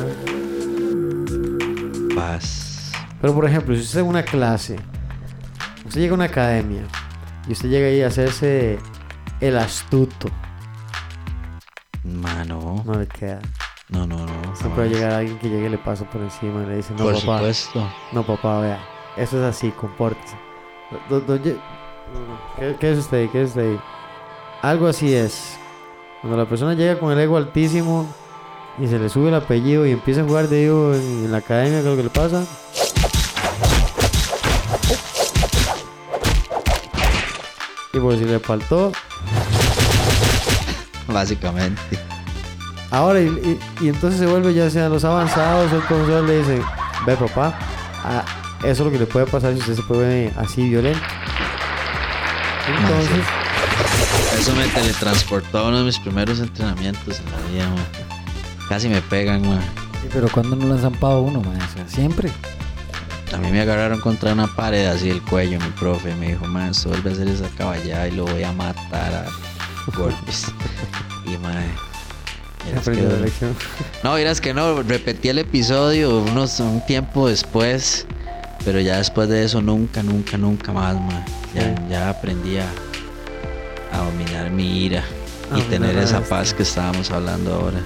[2.15, 2.93] Paz.
[3.21, 4.77] Pero por ejemplo, si usted en una clase,
[5.87, 6.83] usted llega a una academia
[7.49, 8.79] y usted llega ahí a hacerse
[9.41, 10.29] el astuto,
[12.03, 12.83] Mano.
[12.85, 13.41] no le queda.
[13.89, 14.57] No, no, no.
[14.57, 16.93] Siempre va a llegar alguien que llegue y le pasa por encima y le dice,
[16.95, 17.91] no Por papá, supuesto.
[18.13, 18.85] no papá, vea,
[19.17, 20.37] eso es así, compórtese.
[21.09, 21.59] Do- do- lle-
[22.59, 23.29] ¿Qué, qué es usted ahí?
[23.29, 23.81] ¿Qué es usted ahí?
[24.63, 25.59] Algo así es.
[26.21, 28.07] Cuando la persona llega con el ego altísimo
[28.79, 31.81] y se le sube el apellido y empieza a jugar de en, en la academia,
[31.83, 32.45] ¿qué es lo que le pasa?
[38.05, 38.93] Por si le faltó,
[41.09, 41.81] Básicamente.
[42.91, 46.61] Ahora, y, y- y entonces se vuelve ya sean los avanzados, el profesor le dice,
[47.07, 47.59] ve papá,
[48.05, 48.23] ah,
[48.59, 51.01] eso es lo que le puede pasar si usted se pone así violento.
[52.79, 53.25] Entonces,
[54.39, 57.75] Eso me teletransportó a uno de mis primeros entrenamientos en la vida.
[58.69, 59.43] Casi me pegan.
[59.45, 61.57] Sí, Pero cuando no lo han zampado uno, man?
[61.57, 62.31] O sea, siempre.
[63.35, 66.15] A mí me agarraron contra una pared así el cuello, mi profe.
[66.15, 69.27] Me dijo, man, vuelve a hacer esa caballada y lo voy a matar a
[69.97, 70.47] golpes.
[71.27, 71.37] y,
[72.65, 73.57] vieras aprendió que- la lección.
[74.05, 78.07] No, miras que no, repetí el episodio unos un tiempo después,
[78.65, 81.25] pero ya después de eso nunca, nunca, nunca más, man.
[81.55, 82.69] Ya, ya aprendí a,
[83.93, 85.03] a dominar mi ira
[85.51, 87.81] A y tener esa paz que estábamos hablando ahora.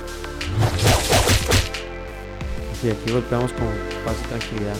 [2.82, 3.66] Y aquí golpeamos con
[4.04, 4.74] paz y tranquilidad.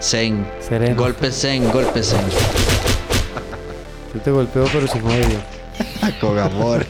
[0.00, 0.96] Zen, Sereno.
[0.96, 2.20] golpe zen, golpe zen.
[4.14, 5.40] Yo te golpeo pero sin odio.
[6.20, 6.84] Con amor.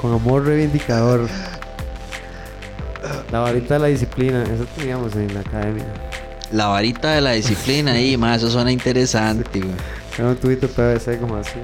[0.00, 1.28] Con amor reivindicador.
[3.30, 5.84] La varita de la disciplina, eso teníamos en la academia.
[6.52, 9.74] La varita de la disciplina ahí, ma, eso suena interesante, güey.
[10.18, 11.58] Era un tubito PVC como así.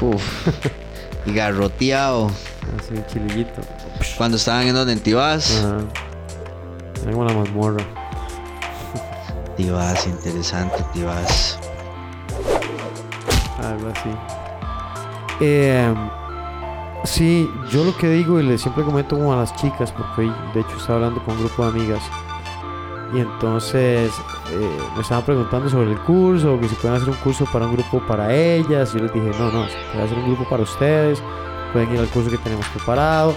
[0.00, 0.22] Uf.
[1.26, 2.28] Y garroteado.
[2.78, 3.60] Así, chilillito.
[4.16, 5.56] Cuando estaban en donde en Tibás.
[5.64, 5.78] Ajá.
[7.12, 7.84] Como la mazmorra.
[9.56, 11.58] Tibás, interesante, Tibás.
[13.62, 14.10] Algo así.
[15.40, 15.94] Eh,
[17.04, 20.32] sí, yo lo que digo y le siempre comento como a las chicas, porque hoy
[20.52, 22.02] de hecho estaba hablando con un grupo de amigas.
[23.14, 24.12] Y entonces
[24.50, 27.72] eh, me estaban preguntando sobre el curso, que si pueden hacer un curso para un
[27.72, 28.92] grupo para ellas.
[28.92, 31.22] Yo les dije, no, no, se puede hacer un grupo para ustedes.
[31.72, 33.34] Pueden ir al curso que tenemos preparado.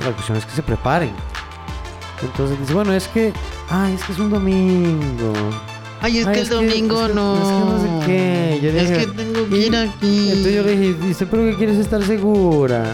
[0.00, 1.12] La cuestión es que se preparen.
[2.22, 3.32] Entonces dice, bueno, es que,
[3.68, 5.32] ay, es que es un domingo.
[6.00, 7.34] Ay, es Ay, que el domingo es que- no.
[7.36, 8.60] es que no sé qué.
[8.62, 10.28] Yo es dije, que tengo que ir aquí.
[10.30, 12.84] entonces yo le dije, dice, pero que quieres estar segura.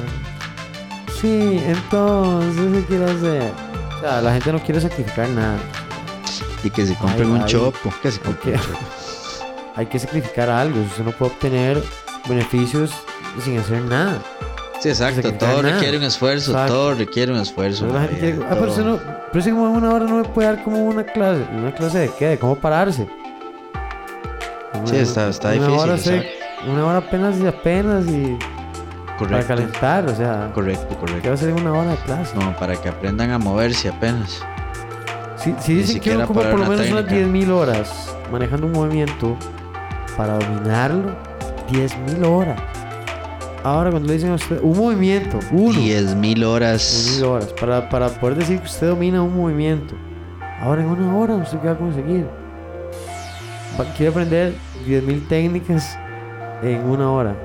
[1.20, 3.52] Sí, entonces, ¿qué quiero hacer?
[3.96, 5.58] O sea, la gente no quiere sacrificar nada.
[6.62, 7.46] Y que se compren Ay, un ay.
[7.46, 7.92] chopo.
[8.02, 8.60] Que se compren Ok.
[8.60, 8.78] un chopo.
[9.76, 10.80] Hay que sacrificar algo.
[10.80, 11.82] Usted no puede obtener
[12.28, 12.90] beneficios
[13.44, 14.20] sin hacer nada.
[14.80, 15.16] Sí, exacto.
[15.22, 16.50] sacrificar Todo requiere un esfuerzo.
[16.52, 16.72] Exacto.
[16.72, 17.86] Todo requiere un esfuerzo.
[18.18, 18.98] Quiere- ah, pero usted no,
[19.32, 21.44] pero como en una hora no me puede dar como una clase.
[21.52, 22.26] ¿Una clase de qué?
[22.28, 23.08] ¿De cómo pararse?
[24.84, 26.70] Sí, está- está una difícil, Hora se- exacto.
[26.70, 29.46] una hora apenas y apenas y para Correcto.
[29.48, 31.28] calentar, o sea, Correcto, ¿qué correcto.
[31.28, 32.34] va a ser una hora de clase?
[32.34, 34.40] Como para que aprendan a moverse apenas.
[35.36, 37.26] Si, si dicen que uno para por lo menos unas técnica.
[37.26, 39.36] 10.000 horas manejando un movimiento
[40.16, 41.10] para dominarlo,
[41.70, 42.60] 10.000 horas.
[43.64, 47.18] Ahora cuando le dicen a usted un movimiento, uno, 10 mil horas.
[47.20, 49.94] 10.000 horas, para, para poder decir que usted domina un movimiento.
[50.60, 52.26] Ahora en una hora usted qué va a conseguir.
[53.96, 54.54] Quiere aprender
[54.86, 55.98] 10.000 técnicas
[56.62, 57.36] en una hora.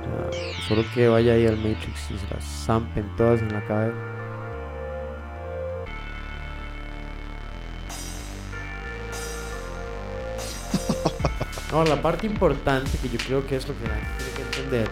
[0.00, 3.64] O sea, solo que vaya ahí al Matrix y se las zampen todas en la
[3.66, 3.96] cabeza.
[11.72, 14.42] Ahora, la parte importante que yo creo que es lo que la gente tiene que
[14.42, 14.90] entender,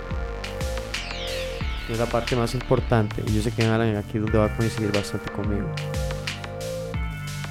[1.89, 4.45] que es la parte más importante, y yo sé que Alan aquí es donde va
[4.45, 5.67] a coincidir bastante conmigo,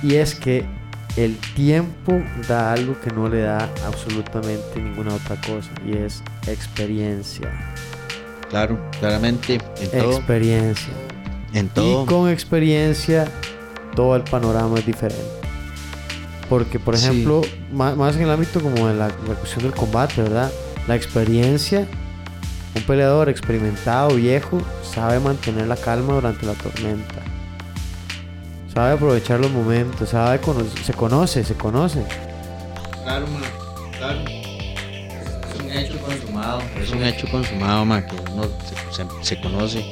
[0.03, 0.63] y es que
[1.17, 7.51] el tiempo da algo que no le da absolutamente ninguna otra cosa, y es experiencia.
[8.49, 9.59] Claro, claramente.
[9.81, 10.17] En todo.
[10.17, 10.93] Experiencia.
[11.53, 12.03] En todo.
[12.03, 13.27] Y con experiencia
[13.95, 15.21] todo el panorama es diferente.
[16.47, 17.41] Porque, por ejemplo,
[17.73, 20.51] más, en el ámbito como de la, la cuestión del combate, ¿verdad?
[20.87, 21.87] La experiencia,
[22.77, 27.15] un peleador experimentado, viejo, sabe mantener la calma durante la tormenta.
[28.73, 32.03] Sabe aprovechar los momentos, sabe cono- se conoce, se conoce.
[33.03, 33.39] Claro, ma,
[33.97, 34.19] claro.
[34.29, 36.61] Es un hecho consumado.
[36.81, 38.43] Es un hecho consumado, ma, que uno
[38.91, 39.83] se, se- se conoce.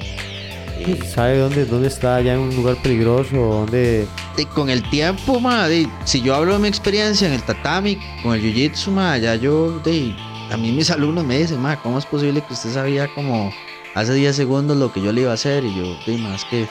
[0.85, 4.05] Y, Sabe dónde, dónde está ya en un lugar peligroso, dónde...
[4.37, 7.97] y con el tiempo, ma, de- si yo hablo de mi experiencia en el tatami,
[8.21, 10.13] con el jiu-jitsu, ma, ya yo, de,
[10.51, 13.51] a mí mis alumnos me dicen, ma, ¿cómo es posible que usted sabía como
[13.93, 15.63] hace 10 segundos lo que yo le iba a hacer?
[15.63, 16.67] Y yo, de, ma, es que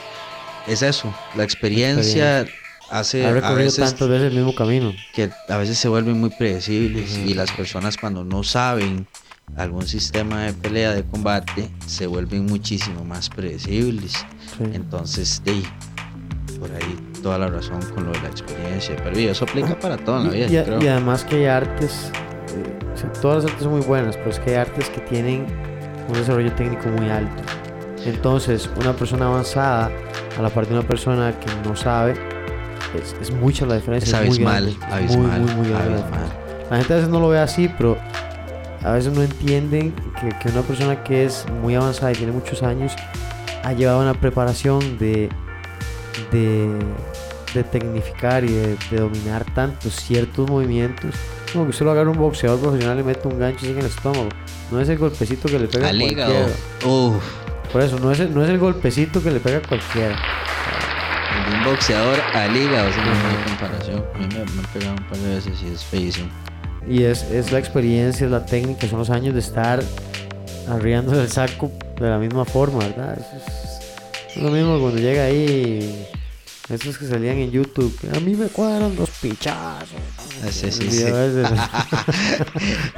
[0.67, 2.45] es eso, la experiencia
[2.89, 4.93] hace ha a recorrido veces tantas veces el mismo camino.
[5.13, 9.07] que a veces se vuelven muy predecibles y las personas cuando no saben
[9.57, 14.13] algún sistema de pelea de combate se vuelven muchísimo más predecibles.
[14.57, 14.63] Sí.
[14.73, 15.63] Entonces, de ahí,
[16.59, 18.95] por ahí toda la razón con lo de la experiencia.
[19.03, 20.81] Pero y eso aplica para todo en la vida, Y, yo creo.
[20.83, 22.11] y además que hay artes,
[22.93, 25.45] o sea, todas las artes son muy buenas, pero es que hay artes que tienen
[26.07, 27.43] un desarrollo técnico muy alto.
[28.05, 29.89] Entonces, una persona avanzada
[30.37, 32.13] a la par de una persona que no sabe,
[33.01, 34.21] es, es mucha la diferencia.
[34.21, 36.11] Es muy abismal, grande, es abismal, muy, muy, muy grande la abismal.
[36.11, 36.67] diferencia.
[36.69, 37.97] La gente a veces no lo ve así, pero
[38.83, 42.61] a veces no entienden que, que una persona que es muy avanzada y tiene muchos
[42.63, 42.93] años
[43.63, 45.29] ha llevado una preparación de,
[46.31, 46.69] de,
[47.55, 51.15] de tecnificar y de, de dominar tanto ciertos movimientos
[51.55, 53.79] como que usted lo agarra un boxeador profesional y le mete un gancho así en
[53.79, 54.29] el estómago.
[54.71, 56.33] No es el golpecito que le pega a Al hígado.
[56.33, 56.93] cualquiera.
[56.93, 57.23] Uf,
[57.71, 60.15] Por eso, no es, el, no es el golpecito que le pega a cualquiera.
[61.45, 64.05] el de un boxeador al hígado, sin ninguna comparación.
[64.13, 66.29] A mí me, me han pegado un par de veces y es feísimo.
[66.87, 69.81] Y es, es la experiencia, es la técnica, son los años de estar
[70.69, 73.17] arriando el saco de la misma forma, ¿verdad?
[73.17, 73.37] Eso
[74.35, 76.07] es lo mismo cuando llega ahí,
[76.69, 79.89] estos que salían en YouTube, que a mí me cuadran los pichazos.
[80.43, 81.03] Ah, sí, sí, sí.
[81.05, 81.43] eh,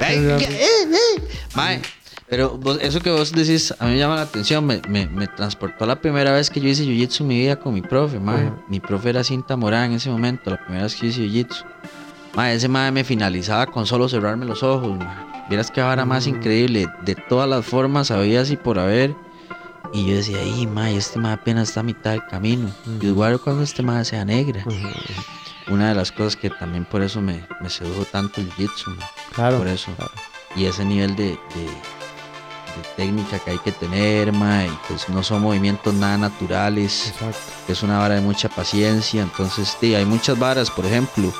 [0.00, 0.96] eh.
[1.54, 1.80] Mae,
[2.28, 5.26] pero vos- eso que vos decís a mí me llama la atención, me, me, me
[5.26, 8.46] transportó la primera vez que yo hice jiu-jitsu en mi vida con mi profe, mae.
[8.46, 8.56] Ajá.
[8.68, 11.64] Mi profe era Cinta Morán en ese momento, la primera vez que yo hice jiu-jitsu.
[12.34, 15.28] Mae, ese mae me finalizaba con solo cerrarme los ojos, mae.
[15.48, 16.30] Vieras que vara más Mm.
[16.30, 19.14] increíble, de todas las formas había así por haber.
[19.92, 22.70] Y yo decía, ay, mae, este mae apenas está a mitad del camino.
[23.00, 24.64] Y igual cuando este mae sea negra.
[25.68, 29.10] Una de las cosas que también por eso me, me sedujo tanto el jitsu, ma,
[29.34, 29.58] Claro.
[29.58, 29.92] por eso.
[29.96, 30.10] claro.
[30.56, 31.38] Y ese nivel de, de-
[32.76, 37.38] de técnica que hay que tener, ma, y pues no son movimientos nada naturales, Exacto.
[37.68, 41.32] es una vara de mucha paciencia, entonces sí, hay muchas varas, por ejemplo,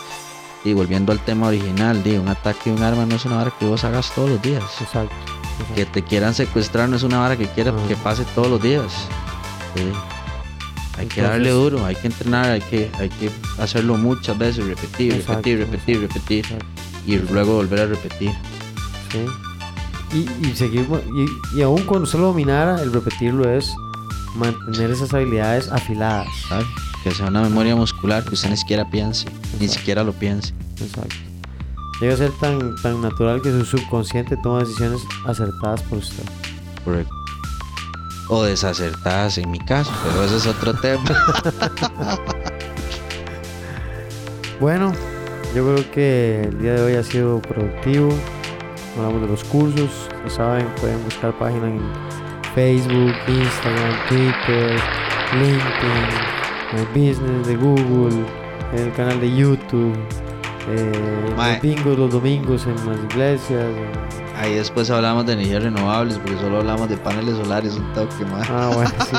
[0.64, 3.52] y volviendo al tema original, di, un ataque de un arma no es una vara
[3.58, 4.64] que vos hagas todos los días.
[4.80, 5.14] Exacto.
[5.74, 8.84] Que te quieran secuestrar no es una vara que quiera que pase todos los días.
[9.74, 9.82] Sí.
[10.98, 15.12] Hay que darle duro, hay que entrenar, hay que, hay que hacerlo muchas veces, repetir,
[15.12, 16.66] Exacto, repetir, repetir, repetir, Exacto.
[17.06, 18.32] y luego volver a repetir.
[19.12, 19.24] Sí.
[20.16, 20.88] Y, y seguir,
[21.54, 23.72] y, y aún cuando usted lo dominara, el repetirlo es
[24.34, 26.26] mantener esas habilidades afiladas.
[26.48, 26.64] ¿sabe?
[27.04, 29.78] Que sea una memoria muscular que usted ni siquiera piense, ni Exacto.
[29.78, 30.52] siquiera lo piense.
[30.80, 31.14] Exacto.
[32.00, 36.22] Llega a ser tan, tan natural que su subconsciente toma decisiones acertadas por usted.
[36.84, 37.14] Correcto.
[38.28, 41.04] O desacertadas en mi caso, pero ese es otro tema.
[44.60, 44.92] Bueno,
[45.54, 48.08] yo creo que el día de hoy ha sido productivo.
[48.96, 51.80] Hablamos de los cursos, ya saben, pueden buscar páginas en
[52.56, 54.80] Facebook, Instagram, Twitter,
[55.34, 56.08] LinkedIn,
[56.72, 58.24] My Business de Google,
[58.74, 59.96] el canal de YouTube,
[60.70, 63.64] eh, los bingos los domingos en las iglesias.
[63.64, 68.24] en- Ahí después hablamos de energías renovables, porque solo hablamos de paneles solares, un toque
[68.26, 68.48] más.
[68.48, 69.16] Ah, bueno, sí.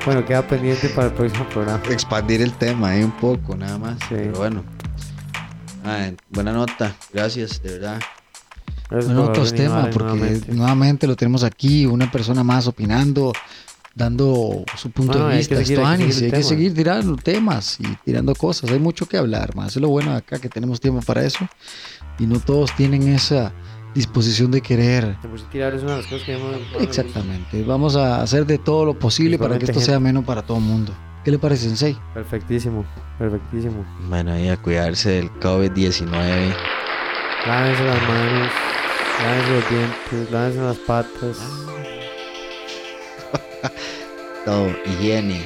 [0.06, 1.80] bueno, queda pendiente para el próximo programa.
[1.90, 3.98] expandir el tema ahí un poco, nada más.
[4.00, 4.06] Sí.
[4.10, 4.62] Pero bueno.
[5.84, 8.00] Ay, buena nota, gracias, de verdad.
[8.88, 10.52] Gracias Bueno, otros temas, porque nuevamente.
[10.52, 11.06] nuevamente.
[11.08, 13.32] lo tenemos aquí, una persona más opinando,
[13.94, 16.48] dando su punto Bueno, de hay vista, que seguir, esto hay que seguir hay que
[16.48, 20.38] seguir tirando temas y tirando cosas, hay mucho que hablar, más es lo bueno acá
[20.38, 21.46] que tenemos tiempo para eso
[22.18, 23.52] y no todos tienen esa
[23.94, 25.16] disposición de querer.
[25.22, 26.38] Sí tirar es una de las cosas que.
[26.80, 29.86] Exactamente, vamos a hacer de todo lo posible para que esto gente.
[29.86, 30.92] sea menos para todo el mundo.
[31.24, 31.96] ¿Qué le parece, Sensei?
[32.14, 32.84] Perfectísimo,
[33.18, 33.84] perfectísimo.
[34.08, 36.10] Bueno, y a cuidarse del COVID-19.
[37.46, 38.48] Lávense las manos,
[39.22, 41.38] lávense los dientes, lávense las patas.
[44.44, 45.44] Todo, higiene.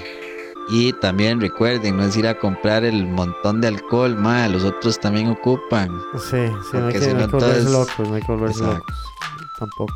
[0.69, 4.99] Y también recuerden, no es ir a comprar el montón de alcohol, más los otros
[4.99, 5.91] también ocupan.
[6.15, 6.37] Sí, sí,
[6.73, 8.33] no hay Porque que, si no no, hay que volverse entonces- locos, no hay que
[8.33, 8.97] volverse locos.
[9.59, 9.95] Tampoco.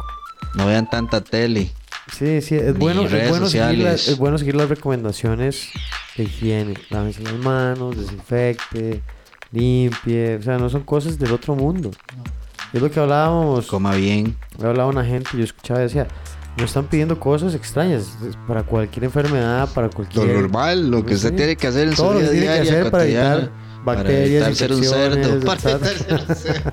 [0.55, 1.73] No vean tanta tele.
[2.13, 4.09] Sí, sí, es bueno, es bueno, seguir la- sociales.
[4.09, 5.71] es bueno seguir las recomendaciones
[6.17, 6.75] de higiene.
[6.91, 9.01] Lávense las manos, desinfecte,
[9.53, 10.37] limpie.
[10.37, 11.91] O sea, no son cosas del otro mundo.
[12.73, 13.67] Es lo que hablábamos.
[13.67, 14.37] Coma bien.
[14.63, 16.07] Hablaba una gente, yo escuchaba y decía,
[16.61, 20.27] no están pidiendo cosas extrañas para cualquier enfermedad, para Lo cualquier...
[20.29, 21.37] normal, lo que usted Sí.
[21.37, 23.33] tiene que hacer en su Todo lo vida que tiene que diaria, hacer para evitar
[23.41, 26.71] cotidiana, para bacterias, evitar ser un cerdo, para evitar ser un cerdo.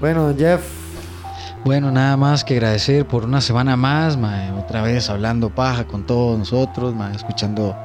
[0.00, 0.60] Bueno, Jeff,
[1.64, 4.16] Bueno, nada más que agradecer por una semana más,
[4.56, 7.76] otra vez hablando paja con todos nosotros, escuchando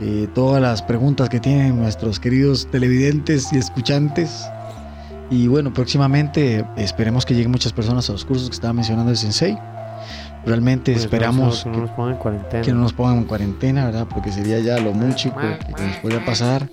[0.00, 4.44] eh, todas las preguntas que tienen nuestros queridos televidentes y escuchantes.
[5.32, 9.16] Y bueno, próximamente esperemos que lleguen muchas personas a los cursos que estaba mencionando el
[9.16, 9.58] Sensei.
[10.44, 12.62] Realmente pues, esperamos que no nos pongan en cuarentena.
[12.62, 14.06] que no nos pongan en cuarentena, ¿verdad?
[14.12, 16.68] Porque sería ya lo mucho que, que nos podría pasar.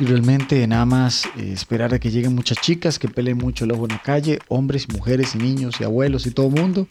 [0.00, 3.70] Y realmente nada más eh, esperar a que lleguen muchas chicas, que peleen mucho el
[3.70, 6.88] ojo en la calle, hombres, y mujeres y niños y abuelos y todo mundo.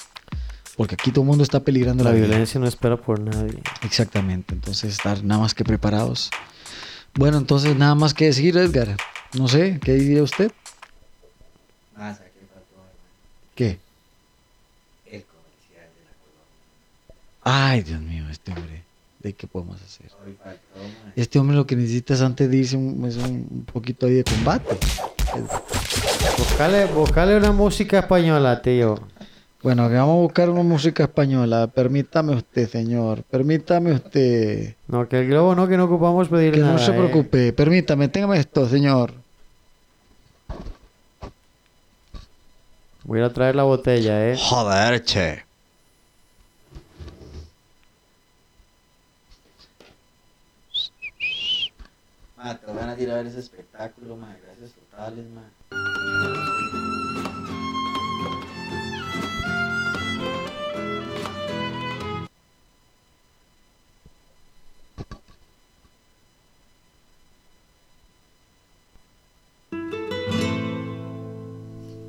[0.77, 2.27] Porque aquí todo el mundo está peligrando La la, vida.
[2.27, 3.61] violencia no espera por nadie.
[3.83, 6.29] Exactamente, entonces estar nada más que preparados.
[7.13, 8.95] Bueno, entonces nada más que decir, Edgar.
[9.33, 10.49] No sé, ¿qué diría usted?
[13.55, 13.79] ¿Qué?
[17.43, 18.83] Ay, Dios mío, este hombre.
[19.19, 20.11] ¿De qué podemos hacer?
[21.15, 24.13] Este hombre lo que necesita es antes de irse un, es un, un poquito ahí
[24.15, 24.77] de combate.
[26.37, 28.99] Buscale, buscale una música española, tío.
[29.63, 31.67] Bueno, que vamos a buscar una música española.
[31.67, 33.23] Permítame usted, señor.
[33.23, 34.75] Permítame usted.
[34.87, 36.73] No, que el globo no, que no ocupamos pedir Que nada.
[36.73, 36.93] no se eh.
[36.93, 37.53] preocupe.
[37.53, 39.13] Permítame, téngame esto, señor.
[43.07, 44.37] Voy a ir a traer la botella, eh.
[44.37, 45.45] Joder, che.
[52.35, 54.35] Ma, te van a ir a ver ese espectáculo, ma.
[54.43, 55.43] Gracias totales, ma.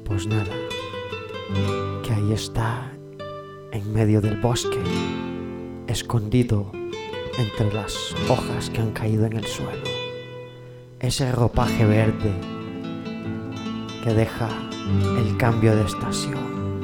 [0.05, 0.51] Pues nada,
[2.03, 2.93] que ahí está,
[3.73, 4.79] en medio del bosque,
[5.87, 6.70] escondido
[7.39, 9.85] entre las hojas que han caído en el suelo.
[11.01, 12.33] Ese ropaje verde
[14.05, 14.49] que deja
[15.19, 16.83] el cambio de estación,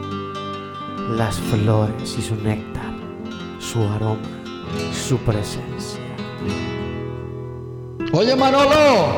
[1.16, 2.94] las flores y su néctar,
[3.58, 4.20] su aroma,
[4.92, 6.00] su presencia.
[8.12, 9.08] Oye, Manolo,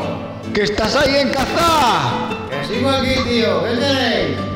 [0.55, 2.13] que estás ahí en casa.
[2.49, 3.63] Que sigo aquí, tío.
[3.63, 4.56] ¿Qué tenéis?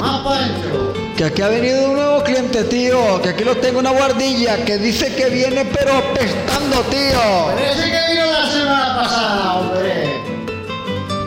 [0.00, 0.92] Más pancho.
[1.16, 3.20] Que aquí ha venido un nuevo cliente, tío.
[3.22, 7.50] Que aquí lo tengo una guardilla que dice que viene pero apestando, tío.
[7.58, 10.22] ese que vino la semana pasada, hombre.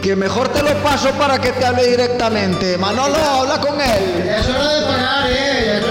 [0.02, 2.77] Que mejor te lo paso para que te hable directamente.
[2.77, 4.23] Manolo, habla con él.
[4.26, 5.91] Ya es hora de pagar, eh.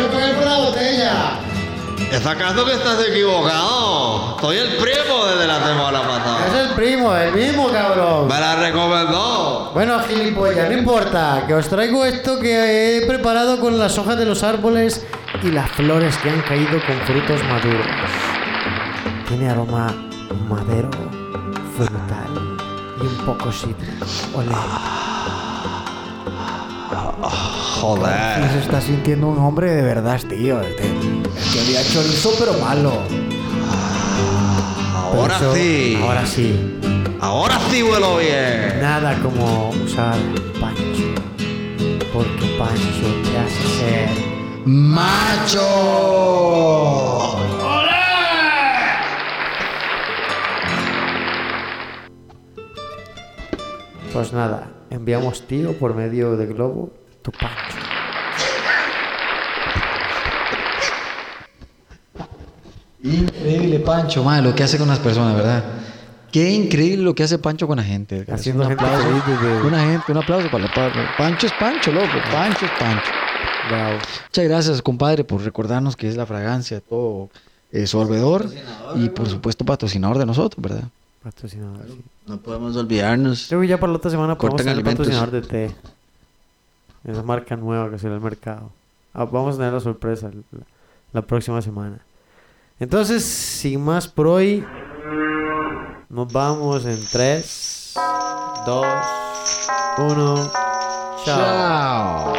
[2.10, 4.36] ¿Es acaso que estás equivocado?
[4.40, 6.46] Soy el primo desde la semana pasada.
[6.48, 8.26] Es el primo, el mismo, cabrón.
[8.26, 9.70] Me la recomendó.
[9.72, 14.24] Bueno, gilipollas, no importa, que os traigo esto que he preparado con las hojas de
[14.24, 15.06] los árboles
[15.42, 17.86] y las flores que han caído con frutos maduros.
[19.28, 19.94] Tiene aroma
[20.48, 20.90] madero,
[21.76, 22.58] frutal
[23.00, 24.04] y un poco cítrico.
[24.34, 24.54] Olé.
[27.80, 28.50] Joder.
[28.52, 30.60] Se está sintiendo un hombre de verdad, tío.
[30.60, 30.92] Este,
[31.60, 32.92] había chorizo, pero malo.
[35.10, 35.98] Pero Ahora eso- sí.
[36.02, 36.76] Ahora sí.
[37.20, 38.80] Ahora sí vuelo bien.
[38.80, 40.16] Nada como usar
[40.60, 41.14] Pancho.
[42.12, 44.08] Porque Pancho te hace ser
[44.64, 45.60] Macho.
[54.12, 56.90] Pues nada, enviamos tío por medio de globo
[57.22, 57.69] tu pancho.
[63.02, 65.64] Increíble, Pancho, madre, lo que hace con las personas, ¿verdad?
[66.30, 68.24] Qué increíble lo que hace Pancho con la gente.
[68.30, 69.08] Haciendo un gente aplauso.
[69.08, 72.06] feliz desde- Una gente, un aplauso para, para- Pancho es Pancho, loco.
[72.30, 73.10] Pancho es Pancho.
[73.68, 73.98] Bravo.
[74.28, 77.30] Muchas gracias, compadre, por recordarnos que es la fragancia de todo
[77.72, 78.46] eh, sorbedor
[78.96, 80.84] y, por supuesto, patrocinador de nosotros, ¿verdad?
[81.22, 81.86] Patrocinador.
[81.88, 82.00] sí.
[82.26, 83.46] No podemos olvidarnos.
[83.48, 85.06] Creo que ya para la otra semana podemos tener alimentos.
[85.08, 85.74] patrocinador de té.
[87.04, 88.70] Esa marca nueva que salió al mercado.
[89.14, 90.60] Ah, vamos a tener la sorpresa la,
[91.12, 91.98] la próxima semana.
[92.80, 94.66] Entonces, sin más por hoy,
[96.08, 97.92] nos vamos en 3,
[98.64, 98.86] 2,
[99.98, 100.52] 1.
[101.26, 102.32] Chao.